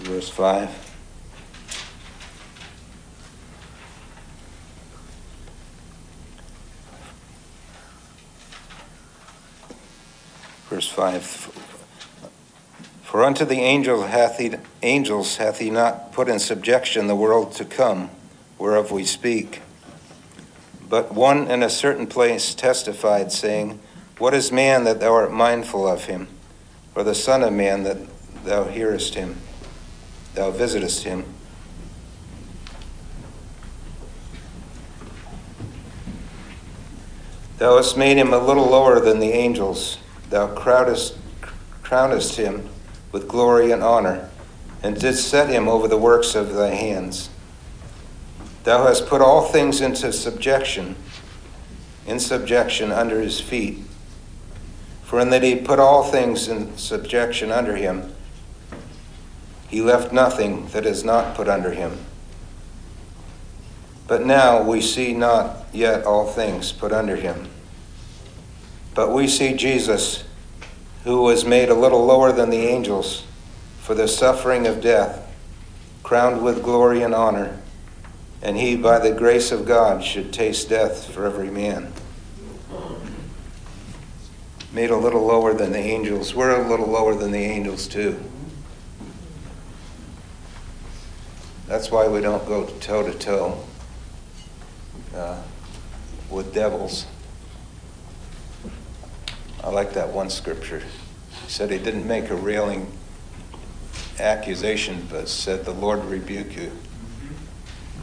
verse 0.04 0.23
5. 0.34 0.68
Verse 10.68 10.88
5 10.88 11.24
For 13.04 13.22
unto 13.22 13.44
the 13.44 13.60
angel 13.60 14.02
hath 14.02 14.38
he, 14.38 14.54
angels 14.82 15.36
hath 15.36 15.60
he 15.60 15.70
not 15.70 16.12
put 16.12 16.28
in 16.28 16.40
subjection 16.40 17.06
the 17.06 17.14
world 17.14 17.52
to 17.52 17.64
come, 17.64 18.10
whereof 18.58 18.90
we 18.90 19.04
speak. 19.04 19.62
But 20.88 21.14
one 21.14 21.46
in 21.48 21.62
a 21.62 21.70
certain 21.70 22.08
place 22.08 22.56
testified, 22.56 23.30
saying, 23.30 23.78
What 24.18 24.34
is 24.34 24.50
man 24.50 24.82
that 24.82 24.98
thou 24.98 25.14
art 25.14 25.30
mindful 25.30 25.86
of 25.86 26.06
him, 26.06 26.26
or 26.96 27.04
the 27.04 27.14
Son 27.14 27.44
of 27.44 27.52
Man 27.52 27.84
that 27.84 27.98
thou 28.44 28.64
hearest 28.64 29.14
him? 29.14 29.36
Uh, 30.34 30.40
thou 30.40 30.50
visitest 30.50 31.04
him. 31.04 31.24
Thou 37.58 37.76
hast 37.76 37.96
made 37.96 38.16
him 38.16 38.32
a 38.32 38.38
little 38.38 38.66
lower 38.66 39.00
than 39.00 39.20
the 39.20 39.30
angels. 39.30 39.98
Thou 40.30 40.54
crownest, 40.54 41.16
crownest 41.82 42.36
him 42.36 42.68
with 43.12 43.28
glory 43.28 43.70
and 43.70 43.82
honor, 43.82 44.28
and 44.82 45.00
didst 45.00 45.28
set 45.28 45.48
him 45.48 45.68
over 45.68 45.86
the 45.86 45.96
works 45.96 46.34
of 46.34 46.52
thy 46.52 46.70
hands. 46.70 47.30
Thou 48.64 48.86
hast 48.86 49.06
put 49.06 49.20
all 49.20 49.42
things 49.42 49.80
into 49.80 50.12
subjection, 50.12 50.96
in 52.06 52.18
subjection 52.18 52.90
under 52.90 53.20
his 53.20 53.40
feet. 53.40 53.78
For 55.04 55.20
in 55.20 55.30
that 55.30 55.42
he 55.42 55.54
put 55.54 55.78
all 55.78 56.02
things 56.02 56.48
in 56.48 56.76
subjection 56.76 57.52
under 57.52 57.76
him, 57.76 58.13
he 59.74 59.80
left 59.80 60.12
nothing 60.12 60.68
that 60.68 60.86
is 60.86 61.02
not 61.02 61.34
put 61.34 61.48
under 61.48 61.72
him. 61.72 61.98
But 64.06 64.24
now 64.24 64.62
we 64.62 64.80
see 64.80 65.12
not 65.12 65.66
yet 65.72 66.04
all 66.04 66.28
things 66.28 66.70
put 66.70 66.92
under 66.92 67.16
him. 67.16 67.48
But 68.94 69.10
we 69.10 69.26
see 69.26 69.52
Jesus, 69.54 70.22
who 71.02 71.22
was 71.22 71.44
made 71.44 71.70
a 71.70 71.74
little 71.74 72.06
lower 72.06 72.30
than 72.30 72.50
the 72.50 72.68
angels 72.68 73.24
for 73.80 73.96
the 73.96 74.06
suffering 74.06 74.64
of 74.68 74.80
death, 74.80 75.28
crowned 76.04 76.44
with 76.44 76.62
glory 76.62 77.02
and 77.02 77.12
honor, 77.12 77.58
and 78.42 78.56
he, 78.56 78.76
by 78.76 79.00
the 79.00 79.10
grace 79.10 79.50
of 79.50 79.66
God, 79.66 80.04
should 80.04 80.32
taste 80.32 80.68
death 80.68 81.10
for 81.12 81.26
every 81.26 81.50
man. 81.50 81.92
Made 84.72 84.90
a 84.90 84.96
little 84.96 85.26
lower 85.26 85.52
than 85.52 85.72
the 85.72 85.78
angels. 85.78 86.32
We're 86.32 86.64
a 86.64 86.68
little 86.68 86.86
lower 86.86 87.16
than 87.16 87.32
the 87.32 87.38
angels, 87.38 87.88
too. 87.88 88.20
That's 91.74 91.90
why 91.90 92.06
we 92.06 92.20
don't 92.20 92.46
go 92.46 92.66
toe 92.78 93.02
to 93.02 93.18
toe 93.18 93.58
with 96.30 96.54
devils. 96.54 97.04
I 99.60 99.70
like 99.70 99.92
that 99.94 100.10
one 100.10 100.30
scripture. 100.30 100.78
He 100.78 101.50
said 101.50 101.72
he 101.72 101.78
didn't 101.78 102.06
make 102.06 102.30
a 102.30 102.36
railing 102.36 102.86
accusation, 104.20 105.08
but 105.10 105.28
said, 105.28 105.64
The 105.64 105.72
Lord 105.72 106.04
rebuke 106.04 106.56
you. 106.56 106.70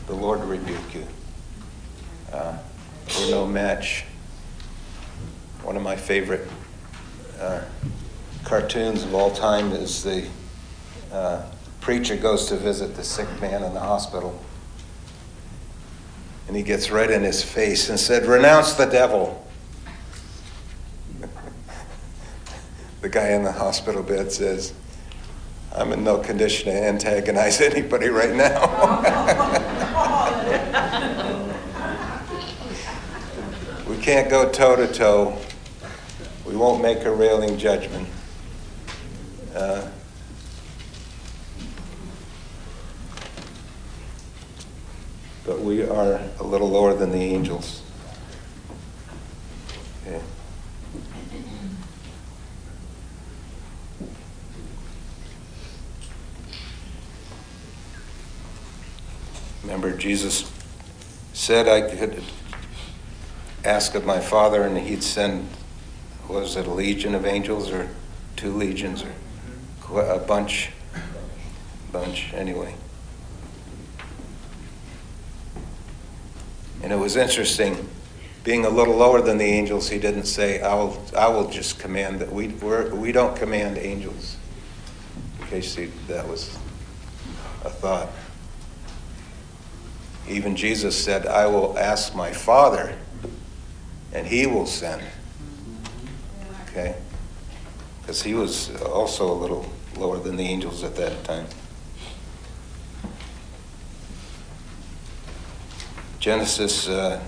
The 0.08 0.16
Lord 0.16 0.42
rebuke 0.42 0.94
you. 0.94 1.08
Uh, 2.34 2.58
we're 3.22 3.32
no 3.32 3.48
match. 3.48 4.04
One 5.64 5.78
of 5.78 5.82
my 5.82 5.96
favorite 5.96 6.46
uh, 7.40 7.62
cartoons 8.44 9.04
of 9.04 9.16
all 9.16 9.32
time 9.32 9.72
is 9.72 10.04
the 10.04 10.28
uh, 11.14 11.46
preacher 11.82 12.16
goes 12.16 12.46
to 12.46 12.56
visit 12.56 12.96
the 12.96 13.04
sick 13.04 13.28
man 13.42 13.64
in 13.64 13.74
the 13.74 13.80
hospital. 13.80 14.40
And 16.48 16.56
he 16.56 16.64
gets 16.64 16.92
right 16.92 17.10
in 17.10 17.24
his 17.24 17.44
face 17.44 17.90
and 17.90 18.00
said, 18.00 18.26
Renounce 18.26 18.74
the 18.74 18.86
devil. 18.86 19.46
the 23.02 23.10
guy 23.10 23.30
in 23.30 23.44
the 23.44 23.52
hospital 23.52 24.04
bed 24.04 24.32
says, 24.32 24.74
I'm 25.74 25.92
in 25.92 26.04
no 26.04 26.20
condition 26.20 26.66
to 26.66 26.74
antagonize 26.74 27.60
anybody 27.62 28.10
right 28.10 28.36
now. 28.36 29.02
we 33.88 33.98
can't 33.98 34.30
go 34.30 34.52
toe 34.52 34.76
to 34.76 34.92
toe. 34.92 35.36
We 36.46 36.56
won't 36.56 36.84
make 36.84 37.06
a 37.06 37.12
railing 37.12 37.58
judgment. 37.58 38.08
Uh, 39.56 39.88
but 45.46 45.60
we 45.60 45.84
are 45.84 46.22
a 46.40 46.44
little 46.44 46.70
lower 46.70 46.94
than 46.94 47.12
the 47.12 47.22
angels. 47.22 47.82
Remember, 59.64 59.98
Jesus 59.98 60.52
said 61.34 61.68
I 61.68 61.96
could 61.96 62.22
ask 63.64 63.96
of 63.96 64.06
my 64.06 64.20
Father 64.20 64.64
and 64.64 64.78
he'd 64.78 65.02
send, 65.02 65.48
was 66.28 66.58
it 66.58 66.68
a 66.68 66.72
legion 66.72 67.16
of 67.16 67.26
angels 67.26 67.72
or 67.72 67.90
two 68.36 68.52
legions 68.52 69.04
or 69.90 70.02
a 70.02 70.20
bunch? 70.20 70.72
Bunch, 71.92 72.34
anyway. 72.34 72.76
And 76.84 76.92
it 76.92 76.96
was 76.96 77.16
interesting, 77.16 77.88
being 78.44 78.66
a 78.66 78.70
little 78.70 78.96
lower 78.96 79.22
than 79.22 79.38
the 79.38 79.46
angels, 79.46 79.90
he 79.90 80.00
didn't 80.00 80.26
say, 80.26 80.62
I 80.62 80.74
will, 80.74 81.04
I 81.16 81.28
will 81.28 81.50
just 81.50 81.80
command 81.80 82.20
that. 82.20 82.32
We, 82.32 82.48
we're, 82.48 82.94
we 82.94 83.12
don't 83.12 83.36
command 83.36 83.78
angels. 83.78 84.38
In 85.42 85.48
case 85.48 85.76
that 86.08 86.28
was 86.28 86.58
a 87.64 87.70
thought. 87.70 88.10
Even 90.28 90.56
Jesus 90.56 91.02
said, 91.02 91.28
I 91.28 91.46
will 91.46 91.78
ask 91.78 92.16
my 92.16 92.32
Father, 92.32 92.98
and 94.14 94.26
he 94.26 94.48
will 94.48 94.66
send. 94.66 95.04
Okay? 96.68 96.96
Because 98.02 98.24
he 98.24 98.34
was 98.34 98.74
also 98.82 99.32
a 99.32 99.36
little 99.36 99.66
lower 99.98 100.18
than 100.18 100.36
the 100.36 100.44
angels 100.44 100.84
at 100.84 100.96
that 100.96 101.24
time. 101.24 101.46
Genesis 106.22 106.88
uh, 106.88 107.20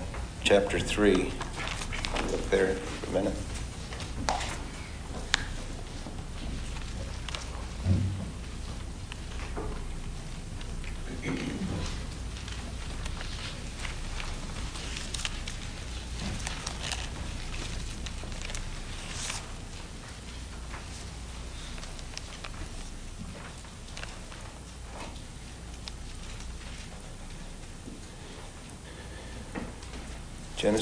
chapter 0.44 0.78
3. 0.78 1.14
Look 2.30 2.48
there 2.48 2.76
for 2.76 3.10
a 3.10 3.22
minute. 3.24 3.43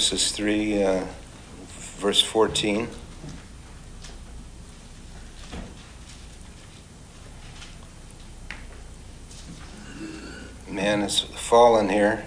Genesis 0.03 0.33
3, 0.33 0.83
uh, 0.83 1.05
verse 2.01 2.21
14. 2.21 2.89
Man 10.69 11.03
has 11.03 11.21
fallen 11.21 11.89
here. 11.89 12.27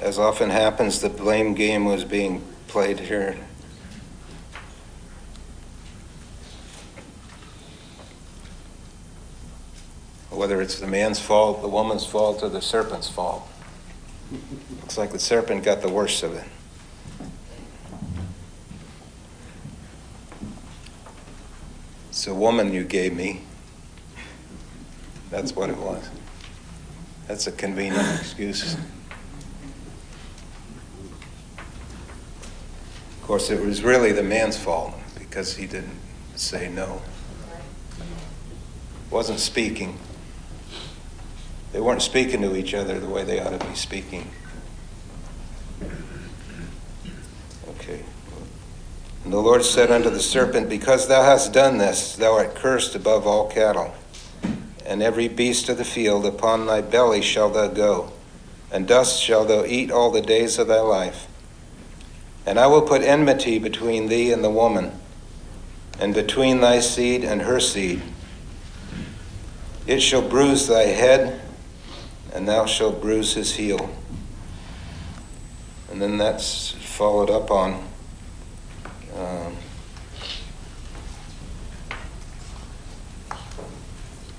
As 0.00 0.16
often 0.16 0.50
happens, 0.50 1.00
the 1.00 1.08
blame 1.08 1.54
game 1.54 1.84
was 1.84 2.04
being 2.04 2.44
played 2.68 3.00
here. 3.00 3.36
Whether 10.30 10.62
it's 10.62 10.78
the 10.78 10.86
man's 10.86 11.18
fault, 11.18 11.62
the 11.62 11.68
woman's 11.68 12.06
fault, 12.06 12.44
or 12.44 12.48
the 12.48 12.62
serpent's 12.62 13.08
fault. 13.08 13.42
Looks 14.88 14.96
like 14.96 15.12
the 15.12 15.18
serpent 15.18 15.64
got 15.64 15.82
the 15.82 15.90
worst 15.90 16.22
of 16.22 16.32
it. 16.32 16.44
It's 22.08 22.26
a 22.26 22.34
woman 22.34 22.72
you 22.72 22.84
gave 22.84 23.14
me. 23.14 23.42
That's 25.28 25.54
what 25.54 25.68
it 25.68 25.76
was. 25.76 26.08
That's 27.26 27.46
a 27.46 27.52
convenient 27.52 28.18
excuse. 28.18 28.76
Of 31.52 33.22
course, 33.24 33.50
it 33.50 33.60
was 33.62 33.82
really 33.82 34.12
the 34.12 34.22
man's 34.22 34.56
fault 34.56 34.94
because 35.18 35.54
he 35.54 35.66
didn't 35.66 36.00
say 36.34 36.70
no. 36.70 37.02
Wasn't 39.10 39.38
speaking. 39.38 39.98
They 41.72 41.80
weren't 41.82 42.00
speaking 42.00 42.40
to 42.40 42.56
each 42.56 42.72
other 42.72 42.98
the 42.98 43.10
way 43.10 43.24
they 43.24 43.38
ought 43.38 43.50
to 43.50 43.66
be 43.66 43.74
speaking. 43.74 44.30
Okay. 47.80 48.02
And 49.28 49.34
the 49.34 49.42
Lord 49.42 49.62
said 49.62 49.90
unto 49.90 50.08
the 50.08 50.22
serpent, 50.22 50.70
Because 50.70 51.06
thou 51.06 51.22
hast 51.22 51.52
done 51.52 51.76
this, 51.76 52.16
thou 52.16 52.32
art 52.32 52.54
cursed 52.54 52.94
above 52.94 53.26
all 53.26 53.50
cattle, 53.50 53.92
and 54.86 55.02
every 55.02 55.28
beast 55.28 55.68
of 55.68 55.76
the 55.76 55.84
field, 55.84 56.24
upon 56.24 56.64
thy 56.64 56.80
belly 56.80 57.20
shalt 57.20 57.52
thou 57.52 57.68
go, 57.68 58.10
and 58.72 58.88
dust 58.88 59.20
shalt 59.20 59.48
thou 59.48 59.66
eat 59.66 59.90
all 59.90 60.10
the 60.10 60.22
days 60.22 60.58
of 60.58 60.68
thy 60.68 60.80
life. 60.80 61.26
And 62.46 62.58
I 62.58 62.68
will 62.68 62.80
put 62.80 63.02
enmity 63.02 63.58
between 63.58 64.08
thee 64.08 64.32
and 64.32 64.42
the 64.42 64.48
woman, 64.48 64.98
and 66.00 66.14
between 66.14 66.62
thy 66.62 66.80
seed 66.80 67.22
and 67.22 67.42
her 67.42 67.60
seed. 67.60 68.00
It 69.86 70.00
shall 70.00 70.26
bruise 70.26 70.68
thy 70.68 70.84
head 70.84 71.38
and 72.32 72.48
thou 72.48 72.64
shalt 72.64 73.02
bruise 73.02 73.34
his 73.34 73.56
heel. 73.56 73.94
And 75.90 76.00
then 76.00 76.16
that's 76.16 76.70
followed 76.70 77.28
up 77.28 77.50
on 77.50 77.87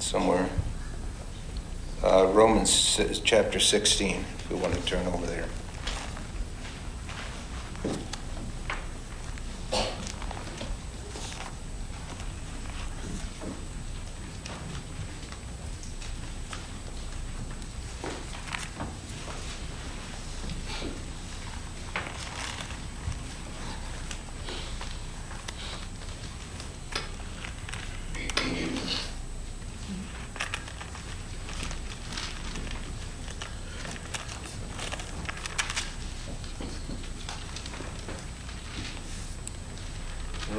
somewhere. 0.10 0.50
Uh, 2.04 2.26
Romans 2.34 3.00
chapter 3.24 3.60
16, 3.60 4.26
if 4.40 4.50
we 4.50 4.56
want 4.56 4.74
to 4.74 4.82
turn 4.82 5.06
over 5.06 5.26
there. 5.28 5.46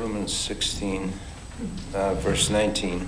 Romans 0.01 0.33
16, 0.33 1.13
uh, 1.95 2.15
verse 2.41 2.49
19. 2.49 3.07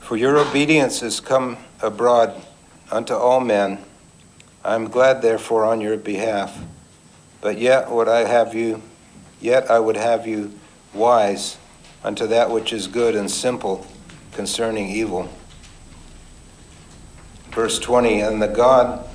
For 0.00 0.18
your 0.18 0.36
obedience 0.36 1.02
is 1.02 1.20
come 1.20 1.56
abroad 1.80 2.34
unto 2.90 3.14
all 3.14 3.40
men. 3.40 3.78
I 4.62 4.74
am 4.74 4.90
glad 4.90 5.22
therefore 5.22 5.64
on 5.64 5.80
your 5.80 5.96
behalf. 5.96 6.62
But 7.40 7.58
yet 7.58 7.90
would 7.90 8.08
I 8.08 8.28
have 8.28 8.54
you, 8.54 8.82
yet 9.40 9.70
I 9.70 9.78
would 9.78 9.96
have 9.96 10.26
you 10.26 10.52
wise 10.92 11.56
unto 12.04 12.26
that 12.26 12.50
which 12.50 12.74
is 12.74 12.88
good 12.88 13.16
and 13.16 13.30
simple 13.30 13.86
concerning 14.32 14.90
evil 14.90 15.30
verse 17.52 17.78
20, 17.78 18.20
and 18.20 18.40
the 18.40 18.48
God 18.48 19.06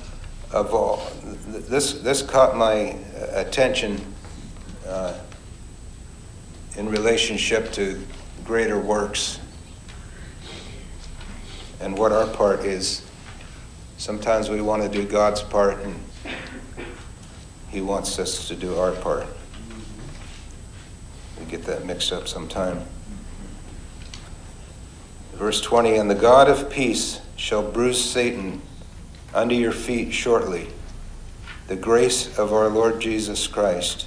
of 0.52 0.72
all, 0.72 1.10
this, 1.46 1.94
this 1.94 2.22
caught 2.22 2.56
my 2.56 2.96
attention 3.32 4.00
uh, 4.86 5.18
in 6.76 6.88
relationship 6.88 7.72
to 7.72 8.00
greater 8.44 8.78
works 8.78 9.40
and 11.80 11.96
what 11.98 12.12
our 12.12 12.26
part 12.28 12.60
is. 12.60 13.04
Sometimes 13.98 14.48
we 14.48 14.60
want 14.60 14.82
to 14.82 14.88
do 14.88 15.04
God's 15.04 15.42
part, 15.42 15.80
and 15.80 15.96
He 17.68 17.80
wants 17.80 18.18
us 18.18 18.46
to 18.46 18.54
do 18.54 18.78
our 18.78 18.92
part. 18.92 19.26
We 21.40 21.46
get 21.46 21.64
that 21.64 21.84
mixed 21.84 22.12
up 22.12 22.28
sometime. 22.28 22.84
Verse 25.34 25.60
20 25.60 25.96
And 25.96 26.08
the 26.08 26.14
God 26.14 26.48
of 26.48 26.70
peace 26.70 27.20
shall 27.38 27.62
bruise 27.62 28.04
Satan 28.04 28.60
under 29.32 29.54
your 29.54 29.72
feet 29.72 30.12
shortly. 30.12 30.68
The 31.68 31.76
grace 31.76 32.36
of 32.36 32.52
our 32.52 32.68
Lord 32.68 33.00
Jesus 33.00 33.46
Christ 33.46 34.06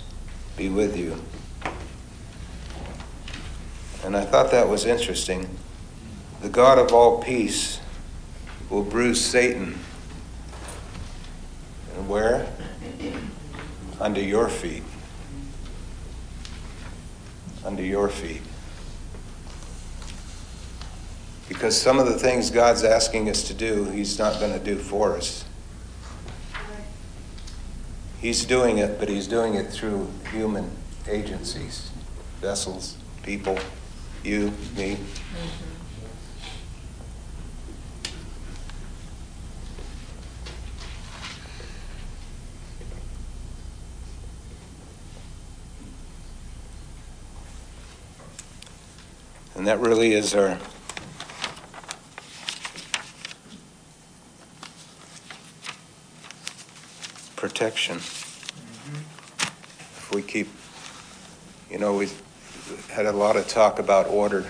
be 0.57 0.67
with 0.67 0.97
you. 0.97 1.17
And 4.03 4.17
I 4.17 4.25
thought 4.25 4.51
that 4.51 4.67
was 4.67 4.85
interesting. 4.85 5.57
The 6.41 6.49
God 6.49 6.77
of 6.77 6.91
all 6.91 7.23
peace 7.23 7.79
will 8.69 8.83
bruise 8.83 9.23
Satan. 9.23 9.79
And 11.95 12.09
where? 12.09 12.51
Under 13.99 14.21
your 14.21 14.49
feet. 14.49 14.83
Under 17.63 17.83
your 17.83 18.09
feet. 18.09 18.41
Because 21.51 21.75
some 21.75 21.99
of 21.99 22.05
the 22.05 22.17
things 22.17 22.49
God's 22.49 22.85
asking 22.85 23.29
us 23.29 23.43
to 23.49 23.53
do, 23.53 23.83
He's 23.89 24.17
not 24.17 24.39
going 24.39 24.53
to 24.53 24.59
do 24.63 24.77
for 24.77 25.17
us. 25.17 25.43
He's 28.21 28.45
doing 28.45 28.77
it, 28.77 28.97
but 29.01 29.09
He's 29.09 29.27
doing 29.27 29.55
it 29.55 29.69
through 29.69 30.09
human 30.31 30.71
agencies, 31.09 31.91
vessels, 32.39 32.95
people, 33.21 33.59
you, 34.23 34.53
me. 34.77 34.97
And 49.55 49.67
that 49.67 49.81
really 49.81 50.13
is 50.13 50.33
our 50.33 50.57
protection. 57.41 57.97
If 57.97 60.11
we 60.13 60.21
keep, 60.21 60.47
you 61.71 61.79
know, 61.79 61.95
we 61.95 62.07
had 62.91 63.07
a 63.07 63.11
lot 63.11 63.35
of 63.35 63.47
talk 63.47 63.79
about 63.79 64.05
order. 64.05 64.45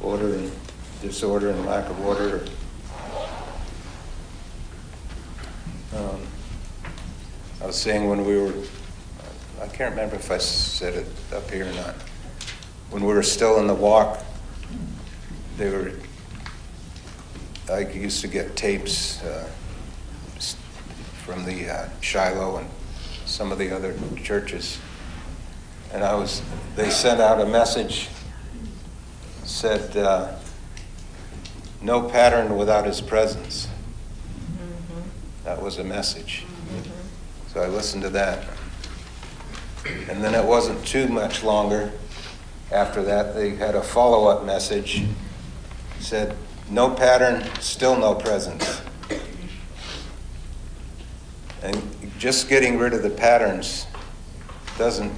Order 0.00 0.36
and 0.36 0.50
disorder 1.02 1.50
and 1.50 1.66
lack 1.66 1.86
of 1.90 2.00
order. 2.00 2.46
Um, 5.94 6.26
I 7.60 7.66
was 7.66 7.76
saying 7.76 8.08
when 8.08 8.24
we 8.24 8.38
were, 8.38 8.54
I 9.60 9.66
can't 9.66 9.90
remember 9.90 10.16
if 10.16 10.30
I 10.30 10.38
said 10.38 10.94
it 10.94 11.08
up 11.34 11.50
here 11.50 11.68
or 11.68 11.72
not. 11.74 11.94
When 12.88 13.04
we 13.04 13.12
were 13.12 13.22
still 13.22 13.58
in 13.58 13.66
the 13.66 13.74
walk, 13.74 14.24
they 15.58 15.68
were, 15.68 15.92
I 17.70 17.80
used 17.80 18.22
to 18.22 18.28
get 18.28 18.56
tapes 18.56 19.22
uh, 19.22 19.46
from 21.24 21.44
the 21.44 21.68
uh, 21.68 21.88
Shiloh 22.00 22.58
and 22.58 22.68
some 23.26 23.52
of 23.52 23.58
the 23.58 23.74
other 23.74 23.94
churches. 24.22 24.78
And 25.92 26.02
I 26.02 26.14
was, 26.14 26.42
they 26.76 26.90
sent 26.90 27.20
out 27.20 27.40
a 27.40 27.46
message, 27.46 28.08
said, 29.44 29.96
uh, 29.96 30.34
no 31.80 32.08
pattern 32.08 32.56
without 32.56 32.86
his 32.86 33.00
presence. 33.00 33.68
That 35.44 35.60
was 35.60 35.78
a 35.78 35.84
message. 35.84 36.44
So 37.52 37.60
I 37.60 37.66
listened 37.66 38.02
to 38.02 38.10
that. 38.10 38.46
And 40.08 40.22
then 40.22 40.34
it 40.34 40.44
wasn't 40.44 40.86
too 40.86 41.08
much 41.08 41.42
longer 41.42 41.92
after 42.72 43.02
that, 43.02 43.34
they 43.34 43.50
had 43.50 43.74
a 43.74 43.82
follow 43.82 44.26
up 44.26 44.44
message. 44.44 45.04
Said, 46.00 46.34
no 46.70 46.90
pattern, 46.90 47.44
still 47.60 47.98
no 47.98 48.14
presence. 48.14 48.80
And 51.62 51.76
just 52.22 52.48
getting 52.48 52.78
rid 52.78 52.92
of 52.92 53.02
the 53.02 53.10
patterns 53.10 53.84
doesn't 54.78 55.12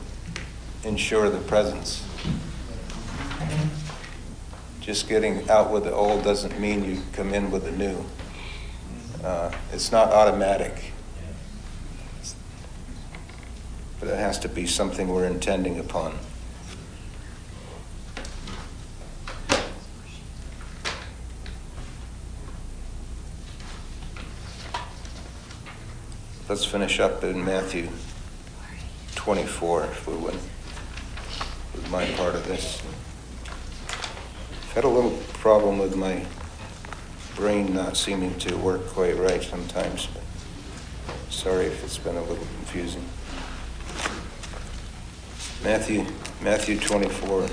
ensure 0.85 1.29
the 1.29 1.39
presence. 1.41 2.03
Just 4.81 5.07
getting 5.07 5.47
out 5.51 5.71
with 5.71 5.85
the 5.85 5.93
old 5.93 6.25
doesn't 6.25 6.59
mean 6.59 6.83
you 6.83 7.03
come 7.13 7.35
in 7.35 7.51
with 7.51 7.65
the 7.65 7.73
new. 7.73 8.03
Uh, 9.23 9.55
it's 9.71 9.93
not 9.93 10.13
automatic. 10.13 10.93
But 14.01 14.09
it 14.09 14.17
has 14.17 14.39
to 14.39 14.49
be 14.49 14.67
something 14.67 15.09
we're 15.09 15.27
intending 15.27 15.79
upon. 15.79 16.17
Let's 26.55 26.65
finish 26.65 27.01
up 27.01 27.25
in 27.25 27.45
Matthew 27.45 27.89
24, 29.17 29.87
if 29.87 30.07
we 30.07 30.15
would, 30.15 30.35
with 30.35 31.91
my 31.91 32.07
part 32.13 32.37
of 32.37 32.47
this. 32.47 32.81
I've 33.49 34.73
had 34.73 34.85
a 34.85 34.89
little 34.89 35.19
problem 35.33 35.81
with 35.81 35.97
my 35.97 36.25
brain 37.35 37.75
not 37.75 37.97
seeming 37.97 38.39
to 38.39 38.57
work 38.57 38.87
quite 38.87 39.19
right 39.19 39.43
sometimes, 39.43 40.07
but 40.07 40.23
sorry 41.29 41.67
if 41.67 41.83
it's 41.83 41.99
been 41.99 42.15
a 42.15 42.23
little 42.23 42.37
confusing. 42.37 43.05
Matthew, 45.65 46.07
Matthew 46.41 46.79
24. 46.79 47.49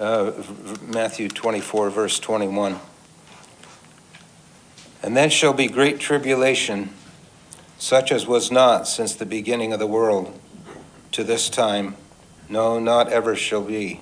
Uh, 0.00 0.32
Matthew 0.82 1.28
24, 1.28 1.90
verse 1.90 2.18
21. 2.18 2.78
And 5.02 5.16
then 5.16 5.30
shall 5.30 5.52
be 5.52 5.66
great 5.66 5.98
tribulation, 5.98 6.90
such 7.78 8.12
as 8.12 8.26
was 8.26 8.50
not 8.50 8.86
since 8.86 9.14
the 9.14 9.26
beginning 9.26 9.72
of 9.72 9.78
the 9.78 9.86
world 9.86 10.38
to 11.12 11.24
this 11.24 11.50
time, 11.50 11.96
no, 12.48 12.78
not 12.78 13.08
ever 13.10 13.36
shall 13.36 13.62
be. 13.62 14.00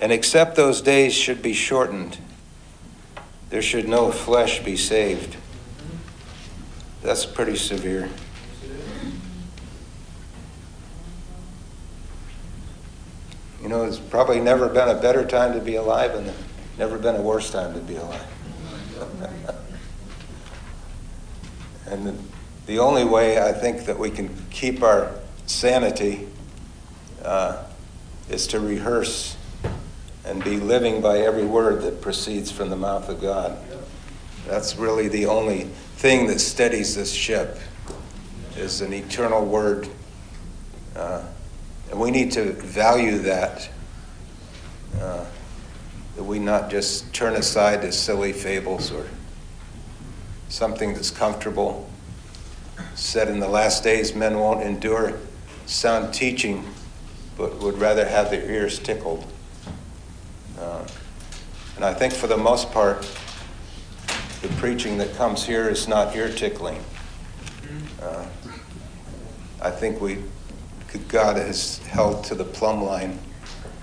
And 0.00 0.12
except 0.12 0.56
those 0.56 0.80
days 0.80 1.14
should 1.14 1.42
be 1.42 1.52
shortened, 1.52 2.18
there 3.50 3.62
should 3.62 3.88
no 3.88 4.10
flesh 4.10 4.62
be 4.62 4.76
saved. 4.76 5.36
That's 7.02 7.26
pretty 7.26 7.56
severe. 7.56 8.10
You 13.70 13.76
know, 13.76 13.84
it's 13.84 14.00
probably 14.00 14.40
never 14.40 14.68
been 14.68 14.88
a 14.88 15.00
better 15.00 15.24
time 15.24 15.52
to 15.52 15.60
be 15.60 15.76
alive 15.76 16.16
and 16.16 16.32
never 16.76 16.98
been 16.98 17.14
a 17.14 17.22
worse 17.22 17.52
time 17.52 17.72
to 17.74 17.78
be 17.78 17.94
alive. 17.94 18.26
and 21.86 22.04
the, 22.04 22.16
the 22.66 22.80
only 22.80 23.04
way 23.04 23.40
I 23.40 23.52
think 23.52 23.84
that 23.84 23.96
we 23.96 24.10
can 24.10 24.28
keep 24.50 24.82
our 24.82 25.14
sanity 25.46 26.26
uh, 27.24 27.62
is 28.28 28.48
to 28.48 28.58
rehearse 28.58 29.36
and 30.24 30.42
be 30.42 30.56
living 30.56 31.00
by 31.00 31.18
every 31.18 31.44
word 31.44 31.82
that 31.82 32.00
proceeds 32.00 32.50
from 32.50 32.70
the 32.70 32.76
mouth 32.76 33.08
of 33.08 33.20
God. 33.20 33.56
That's 34.48 34.74
really 34.74 35.06
the 35.06 35.26
only 35.26 35.68
thing 35.94 36.26
that 36.26 36.40
steadies 36.40 36.96
this 36.96 37.12
ship 37.12 37.56
is 38.56 38.80
an 38.80 38.92
eternal 38.92 39.44
word. 39.44 39.88
Uh, 40.96 41.22
and 41.90 42.00
we 42.00 42.10
need 42.10 42.32
to 42.32 42.52
value 42.52 43.18
that. 43.18 43.68
Uh, 45.00 45.24
that 46.16 46.24
we 46.24 46.38
not 46.38 46.70
just 46.70 47.12
turn 47.14 47.34
aside 47.34 47.80
to 47.82 47.90
silly 47.92 48.32
fables 48.32 48.92
or 48.92 49.06
something 50.48 50.92
that's 50.92 51.10
comfortable. 51.10 51.88
Said 52.94 53.28
in 53.28 53.40
the 53.40 53.48
last 53.48 53.84
days, 53.84 54.14
men 54.14 54.38
won't 54.38 54.62
endure 54.62 55.18
sound 55.66 56.12
teaching, 56.12 56.64
but 57.38 57.58
would 57.60 57.78
rather 57.78 58.06
have 58.06 58.30
their 58.30 58.42
ears 58.50 58.78
tickled. 58.78 59.24
Uh, 60.58 60.86
and 61.76 61.84
I 61.84 61.94
think 61.94 62.12
for 62.12 62.26
the 62.26 62.36
most 62.36 62.70
part, 62.72 63.08
the 64.42 64.48
preaching 64.58 64.98
that 64.98 65.14
comes 65.14 65.46
here 65.46 65.68
is 65.68 65.88
not 65.88 66.14
ear 66.14 66.28
tickling. 66.28 66.82
Uh, 68.02 68.26
I 69.62 69.70
think 69.70 70.00
we, 70.00 70.18
God 70.98 71.36
has 71.36 71.78
held 71.78 72.24
to 72.24 72.34
the 72.34 72.44
plumb 72.44 72.82
line 72.82 73.18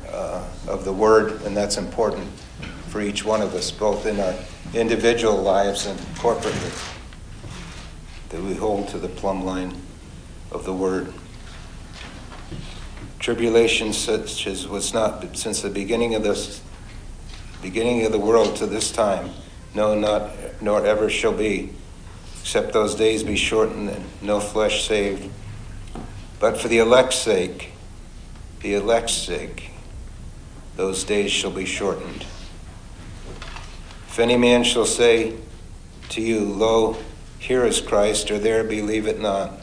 uh, 0.09 0.45
of 0.67 0.85
the 0.85 0.93
Word, 0.93 1.41
and 1.43 1.55
that's 1.55 1.77
important 1.77 2.27
for 2.89 3.01
each 3.01 3.23
one 3.23 3.41
of 3.41 3.53
us, 3.53 3.71
both 3.71 4.05
in 4.05 4.19
our 4.19 4.35
individual 4.73 5.37
lives 5.41 5.85
and 5.85 5.99
corporately, 6.15 6.93
that 8.29 8.41
we 8.41 8.53
hold 8.55 8.87
to 8.89 8.97
the 8.97 9.07
plumb 9.07 9.43
line 9.43 9.73
of 10.51 10.65
the 10.65 10.73
Word. 10.73 11.13
Tribulation 13.19 13.93
such 13.93 14.47
as 14.47 14.67
was 14.67 14.93
not 14.93 15.35
since 15.35 15.61
the 15.61 15.69
beginning 15.69 16.15
of 16.15 16.23
this 16.23 16.61
beginning 17.61 18.05
of 18.05 18.11
the 18.11 18.19
world 18.19 18.55
to 18.55 18.67
this 18.67 18.91
time, 18.91 19.31
no, 19.73 19.95
not 19.95 20.31
nor 20.61 20.85
ever 20.85 21.09
shall 21.09 21.33
be, 21.33 21.73
except 22.41 22.71
those 22.71 22.95
days 22.95 23.23
be 23.23 23.35
shortened 23.35 23.89
and 23.89 24.05
no 24.21 24.39
flesh 24.39 24.87
saved. 24.87 25.29
But 26.39 26.59
for 26.59 26.67
the 26.67 26.77
elect's 26.79 27.17
sake, 27.17 27.71
the 28.61 28.75
elect's 28.75 29.13
sake, 29.13 29.71
those 30.75 31.03
days 31.03 31.31
shall 31.31 31.51
be 31.51 31.65
shortened. 31.65 32.25
If 34.07 34.19
any 34.19 34.37
man 34.37 34.63
shall 34.63 34.85
say 34.85 35.33
to 36.09 36.21
you, 36.21 36.39
Lo, 36.39 36.97
here 37.39 37.65
is 37.65 37.81
Christ, 37.81 38.29
or 38.31 38.37
there 38.39 38.63
believe 38.63 39.07
it 39.07 39.19
not. 39.19 39.53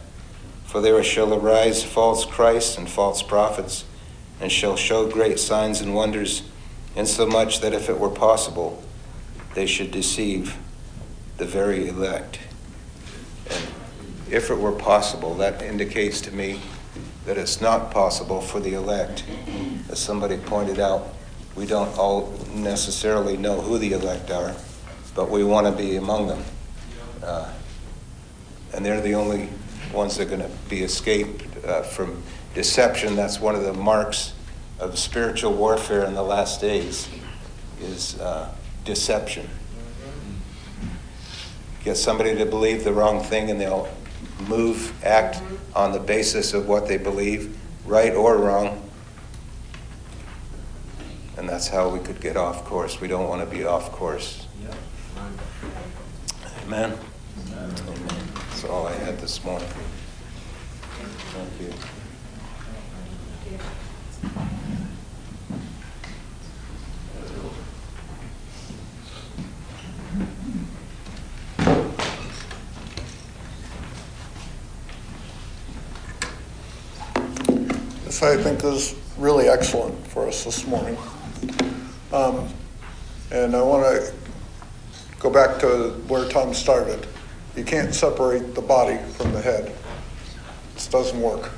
For 0.64 0.81
there 0.81 1.03
shall 1.05 1.33
arise 1.33 1.85
false 1.85 2.25
Christs 2.25 2.77
and 2.77 2.89
false 2.89 3.22
prophets, 3.22 3.85
and 4.41 4.51
shall 4.51 4.77
show 4.77 5.09
great 5.09 5.39
signs 5.39 5.81
and 5.81 5.95
wonders, 5.95 6.43
insomuch 6.97 7.61
that 7.61 7.72
if 7.72 7.89
it 7.89 7.99
were 7.99 8.11
possible, 8.11 8.83
they 9.55 9.66
should 9.66 9.91
deceive 9.91 10.57
the 11.37 11.45
very 11.45 11.89
elect. 11.89 12.41
If 14.31 14.51
it 14.51 14.59
were 14.59 14.72
possible, 14.72 15.35
that 15.37 15.62
indicates 15.62 16.20
to 16.22 16.33
me 16.33 16.61
that 17.27 17.39
it's 17.39 17.61
not 17.61 17.91
possible 17.91 18.41
for 18.41 18.61
the 18.61 18.75
elect. 18.75 19.25
As 19.91 19.99
somebody 19.99 20.37
pointed 20.37 20.81
out, 20.81 21.14
we 21.55 21.66
don't 21.66 21.97
all 21.99 22.33
necessarily 22.55 23.37
know 23.37 23.61
who 23.61 23.79
the 23.79 23.93
elect 23.93 24.31
are, 24.31 24.55
but 25.14 25.31
we 25.31 25.45
want 25.45 25.66
to 25.66 25.72
be 25.72 25.97
among 25.97 26.27
them. 26.27 26.45
Uh, 27.22 27.53
and 28.72 28.85
they're 28.85 29.01
the 29.01 29.14
only 29.14 29.49
ones 29.93 30.16
that 30.16 30.27
are 30.27 30.37
going 30.37 30.43
to 30.43 30.57
be 30.68 30.83
escaped 30.83 31.45
uh, 31.64 31.83
from 31.83 32.22
deception. 32.55 33.14
That's 33.14 33.41
one 33.41 33.55
of 33.55 33.62
the 33.62 33.72
marks 33.72 34.33
of 34.81 34.99
spiritual 34.99 35.53
warfare 35.53 36.05
in 36.05 36.14
the 36.14 36.22
last 36.22 36.61
days 36.61 37.09
is 37.81 38.18
uh, 38.20 38.53
deception. 38.85 39.49
Get 41.85 41.97
somebody 41.97 42.35
to 42.37 42.47
believe 42.47 42.83
the 42.83 42.93
wrong 42.93 43.22
thing 43.22 43.51
and 43.51 43.61
they'll 43.61 43.89
move, 44.41 44.93
act 45.05 45.41
on 45.74 45.93
the 45.93 46.01
basis 46.01 46.55
of 46.55 46.68
what 46.68 46.87
they 46.89 46.99
believe, 46.99 47.57
right 47.87 48.14
or 48.14 48.39
wrong. 48.39 48.80
And 51.37 51.49
that's 51.49 51.68
how 51.68 51.89
we 51.89 51.99
could 51.99 52.20
get 52.20 52.37
off 52.37 52.64
course. 52.64 53.01
We 53.01 53.09
don't 53.09 53.28
want 53.28 53.49
to 53.49 53.57
be 53.57 53.64
off 53.64 53.91
course. 53.93 54.47
Amen. 56.64 56.97
Amen. 57.53 57.74
That's 58.35 58.64
all 58.64 58.87
I 58.87 58.95
had 58.95 59.18
this 59.18 59.45
morning. 59.45 59.68
Thank 61.32 61.61
you. 61.61 61.74
I 78.22 78.36
think, 78.36 78.62
is 78.64 78.94
really 79.18 79.48
excellent 79.48 80.06
for 80.06 80.28
us 80.28 80.44
this 80.44 80.66
morning. 80.66 80.96
Um, 82.12 82.48
and 83.32 83.56
I 83.56 83.62
want 83.62 83.84
to 83.84 84.12
go 85.18 85.30
back 85.30 85.58
to 85.60 85.90
where 86.06 86.28
Tom 86.28 86.54
started. 86.54 87.06
You 87.56 87.64
can't 87.64 87.94
separate 87.94 88.54
the 88.54 88.62
body 88.62 88.98
from 89.16 89.32
the 89.32 89.40
head. 89.40 89.72
This 90.74 90.86
doesn't 90.86 91.20
work. 91.20 91.50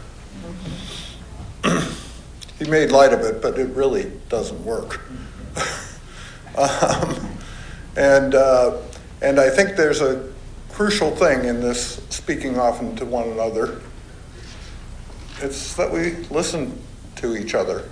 he 2.59 2.65
made 2.71 2.91
light 2.91 3.13
of 3.13 3.21
it, 3.21 3.43
but 3.43 3.59
it 3.59 3.69
really 3.71 4.13
doesn't 4.29 4.65
work. 4.65 5.01
um, 6.57 7.37
and, 7.97 8.35
uh, 8.35 8.79
and 9.21 9.39
I 9.41 9.51
think 9.51 9.77
there's 9.77 10.01
a 10.01 10.33
crucial 10.71 11.11
thing 11.15 11.45
in 11.47 11.61
this 11.61 12.03
speaking 12.11 12.59
often 12.59 12.97
to 12.97 13.05
one 13.05 13.29
another 13.29 13.81
it's 15.43 15.75
that 15.75 15.91
we 15.91 16.13
listen 16.31 16.81
to 17.17 17.37
each 17.37 17.55
other. 17.55 17.89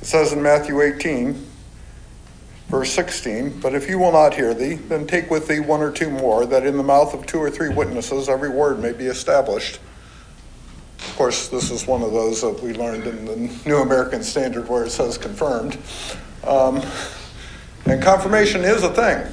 It 0.00 0.06
says 0.06 0.32
in 0.32 0.42
Matthew 0.42 0.80
18, 0.80 1.46
verse 2.68 2.92
16, 2.92 3.60
But 3.60 3.74
if 3.74 3.88
you 3.88 3.98
will 3.98 4.12
not 4.12 4.34
hear 4.34 4.54
thee, 4.54 4.74
then 4.74 5.06
take 5.06 5.30
with 5.30 5.48
thee 5.48 5.60
one 5.60 5.80
or 5.80 5.90
two 5.90 6.10
more, 6.10 6.46
that 6.46 6.64
in 6.64 6.76
the 6.76 6.82
mouth 6.82 7.14
of 7.14 7.26
two 7.26 7.38
or 7.38 7.50
three 7.50 7.70
witnesses 7.70 8.28
every 8.28 8.48
word 8.48 8.78
may 8.80 8.92
be 8.92 9.06
established. 9.06 9.80
Of 10.98 11.16
course, 11.16 11.48
this 11.48 11.70
is 11.70 11.86
one 11.86 12.02
of 12.02 12.12
those 12.12 12.40
that 12.42 12.60
we 12.62 12.72
learned 12.72 13.06
in 13.06 13.24
the 13.24 13.36
New 13.66 13.78
American 13.78 14.22
Standard 14.22 14.68
where 14.68 14.84
it 14.84 14.90
says 14.90 15.18
confirmed. 15.18 15.78
Um, 16.44 16.82
and 17.86 18.02
confirmation 18.02 18.62
is 18.62 18.82
a 18.82 18.92
thing. 18.92 19.26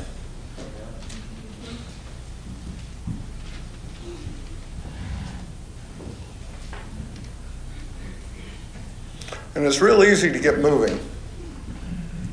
And 9.55 9.65
it's 9.65 9.81
real 9.81 10.03
easy 10.03 10.31
to 10.31 10.39
get 10.39 10.59
moving 10.59 10.99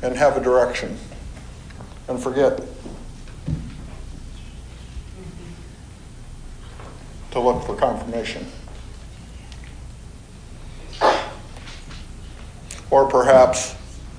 and 0.01 0.15
have 0.15 0.37
a 0.37 0.41
direction 0.41 0.97
and 2.07 2.21
forget 2.21 2.59
to 7.31 7.39
look 7.39 7.63
for 7.63 7.75
confirmation. 7.75 8.45
Or 12.89 13.07
perhaps 13.07 13.75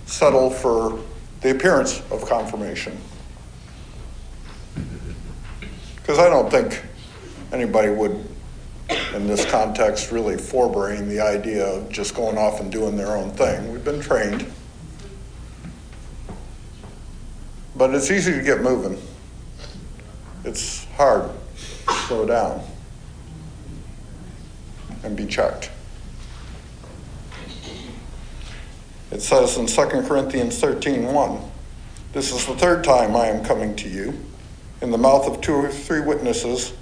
settle 0.07 0.48
for 0.48 0.98
the 1.40 1.50
appearance 1.50 2.00
of 2.11 2.24
confirmation. 2.26 2.96
Because 5.96 6.18
I 6.18 6.30
don't 6.30 6.50
think 6.50 6.82
anybody 7.53 7.90
would 7.90 8.31
in 9.14 9.26
this 9.26 9.44
context 9.50 10.10
really 10.10 10.36
forebrain 10.36 11.08
the 11.08 11.20
idea 11.20 11.66
of 11.66 11.90
just 11.90 12.14
going 12.14 12.38
off 12.38 12.60
and 12.60 12.72
doing 12.72 12.96
their 12.96 13.16
own 13.16 13.30
thing. 13.30 13.72
We've 13.72 13.84
been 13.84 14.00
trained. 14.00 14.50
But 17.76 17.94
it's 17.94 18.10
easy 18.10 18.32
to 18.32 18.42
get 18.42 18.60
moving. 18.60 19.00
It's 20.44 20.84
hard 20.96 21.30
to 21.86 21.92
slow 21.92 22.26
down 22.26 22.62
and 25.02 25.16
be 25.16 25.26
checked. 25.26 25.70
It 29.10 29.20
says 29.20 29.56
in 29.56 29.66
2 29.66 30.02
Corinthians 30.06 30.58
13 30.58 31.04
1, 31.04 31.40
This 32.12 32.32
is 32.32 32.46
the 32.46 32.54
third 32.54 32.82
time 32.82 33.14
I 33.14 33.26
am 33.26 33.44
coming 33.44 33.76
to 33.76 33.88
you. 33.88 34.18
In 34.80 34.90
the 34.90 34.98
mouth 34.98 35.26
of 35.26 35.40
two 35.40 35.54
or 35.54 35.68
three 35.68 36.00
witnesses 36.00 36.72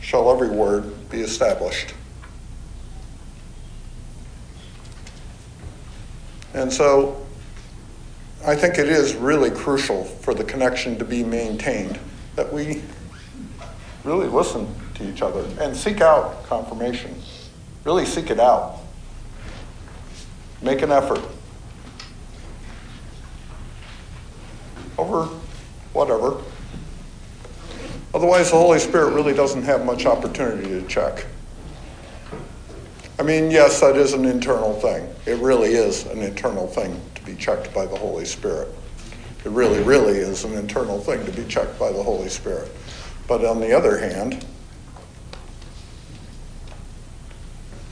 shall 0.00 0.30
every 0.30 0.48
word 0.48 0.92
be 1.12 1.20
established. 1.20 1.94
And 6.54 6.72
so 6.72 7.24
I 8.44 8.56
think 8.56 8.78
it 8.78 8.88
is 8.88 9.14
really 9.14 9.50
crucial 9.50 10.04
for 10.04 10.34
the 10.34 10.42
connection 10.42 10.98
to 10.98 11.04
be 11.04 11.22
maintained 11.22 12.00
that 12.34 12.50
we 12.50 12.82
really 14.04 14.26
listen 14.26 14.66
to 14.94 15.08
each 15.08 15.22
other 15.22 15.44
and 15.60 15.76
seek 15.76 16.00
out 16.00 16.44
confirmation. 16.46 17.14
Really 17.84 18.06
seek 18.06 18.30
it 18.30 18.40
out. 18.40 18.78
Make 20.62 20.80
an 20.82 20.92
effort. 20.92 21.20
Over 24.96 25.26
whatever. 25.92 26.40
Otherwise, 28.22 28.52
the 28.52 28.56
Holy 28.56 28.78
Spirit 28.78 29.14
really 29.14 29.34
doesn't 29.34 29.64
have 29.64 29.84
much 29.84 30.06
opportunity 30.06 30.68
to 30.68 30.86
check. 30.86 31.26
I 33.18 33.24
mean, 33.24 33.50
yes, 33.50 33.80
that 33.80 33.96
is 33.96 34.12
an 34.12 34.24
internal 34.26 34.78
thing. 34.78 35.12
It 35.26 35.40
really 35.40 35.74
is 35.74 36.06
an 36.06 36.20
internal 36.20 36.68
thing 36.68 37.00
to 37.16 37.22
be 37.24 37.34
checked 37.34 37.74
by 37.74 37.84
the 37.84 37.96
Holy 37.96 38.24
Spirit. 38.24 38.68
It 39.44 39.50
really, 39.50 39.82
really 39.82 40.18
is 40.18 40.44
an 40.44 40.52
internal 40.52 41.00
thing 41.00 41.26
to 41.26 41.32
be 41.32 41.44
checked 41.48 41.76
by 41.80 41.90
the 41.90 42.00
Holy 42.00 42.28
Spirit. 42.28 42.70
But 43.26 43.44
on 43.44 43.58
the 43.58 43.76
other 43.76 43.98
hand, 43.98 44.46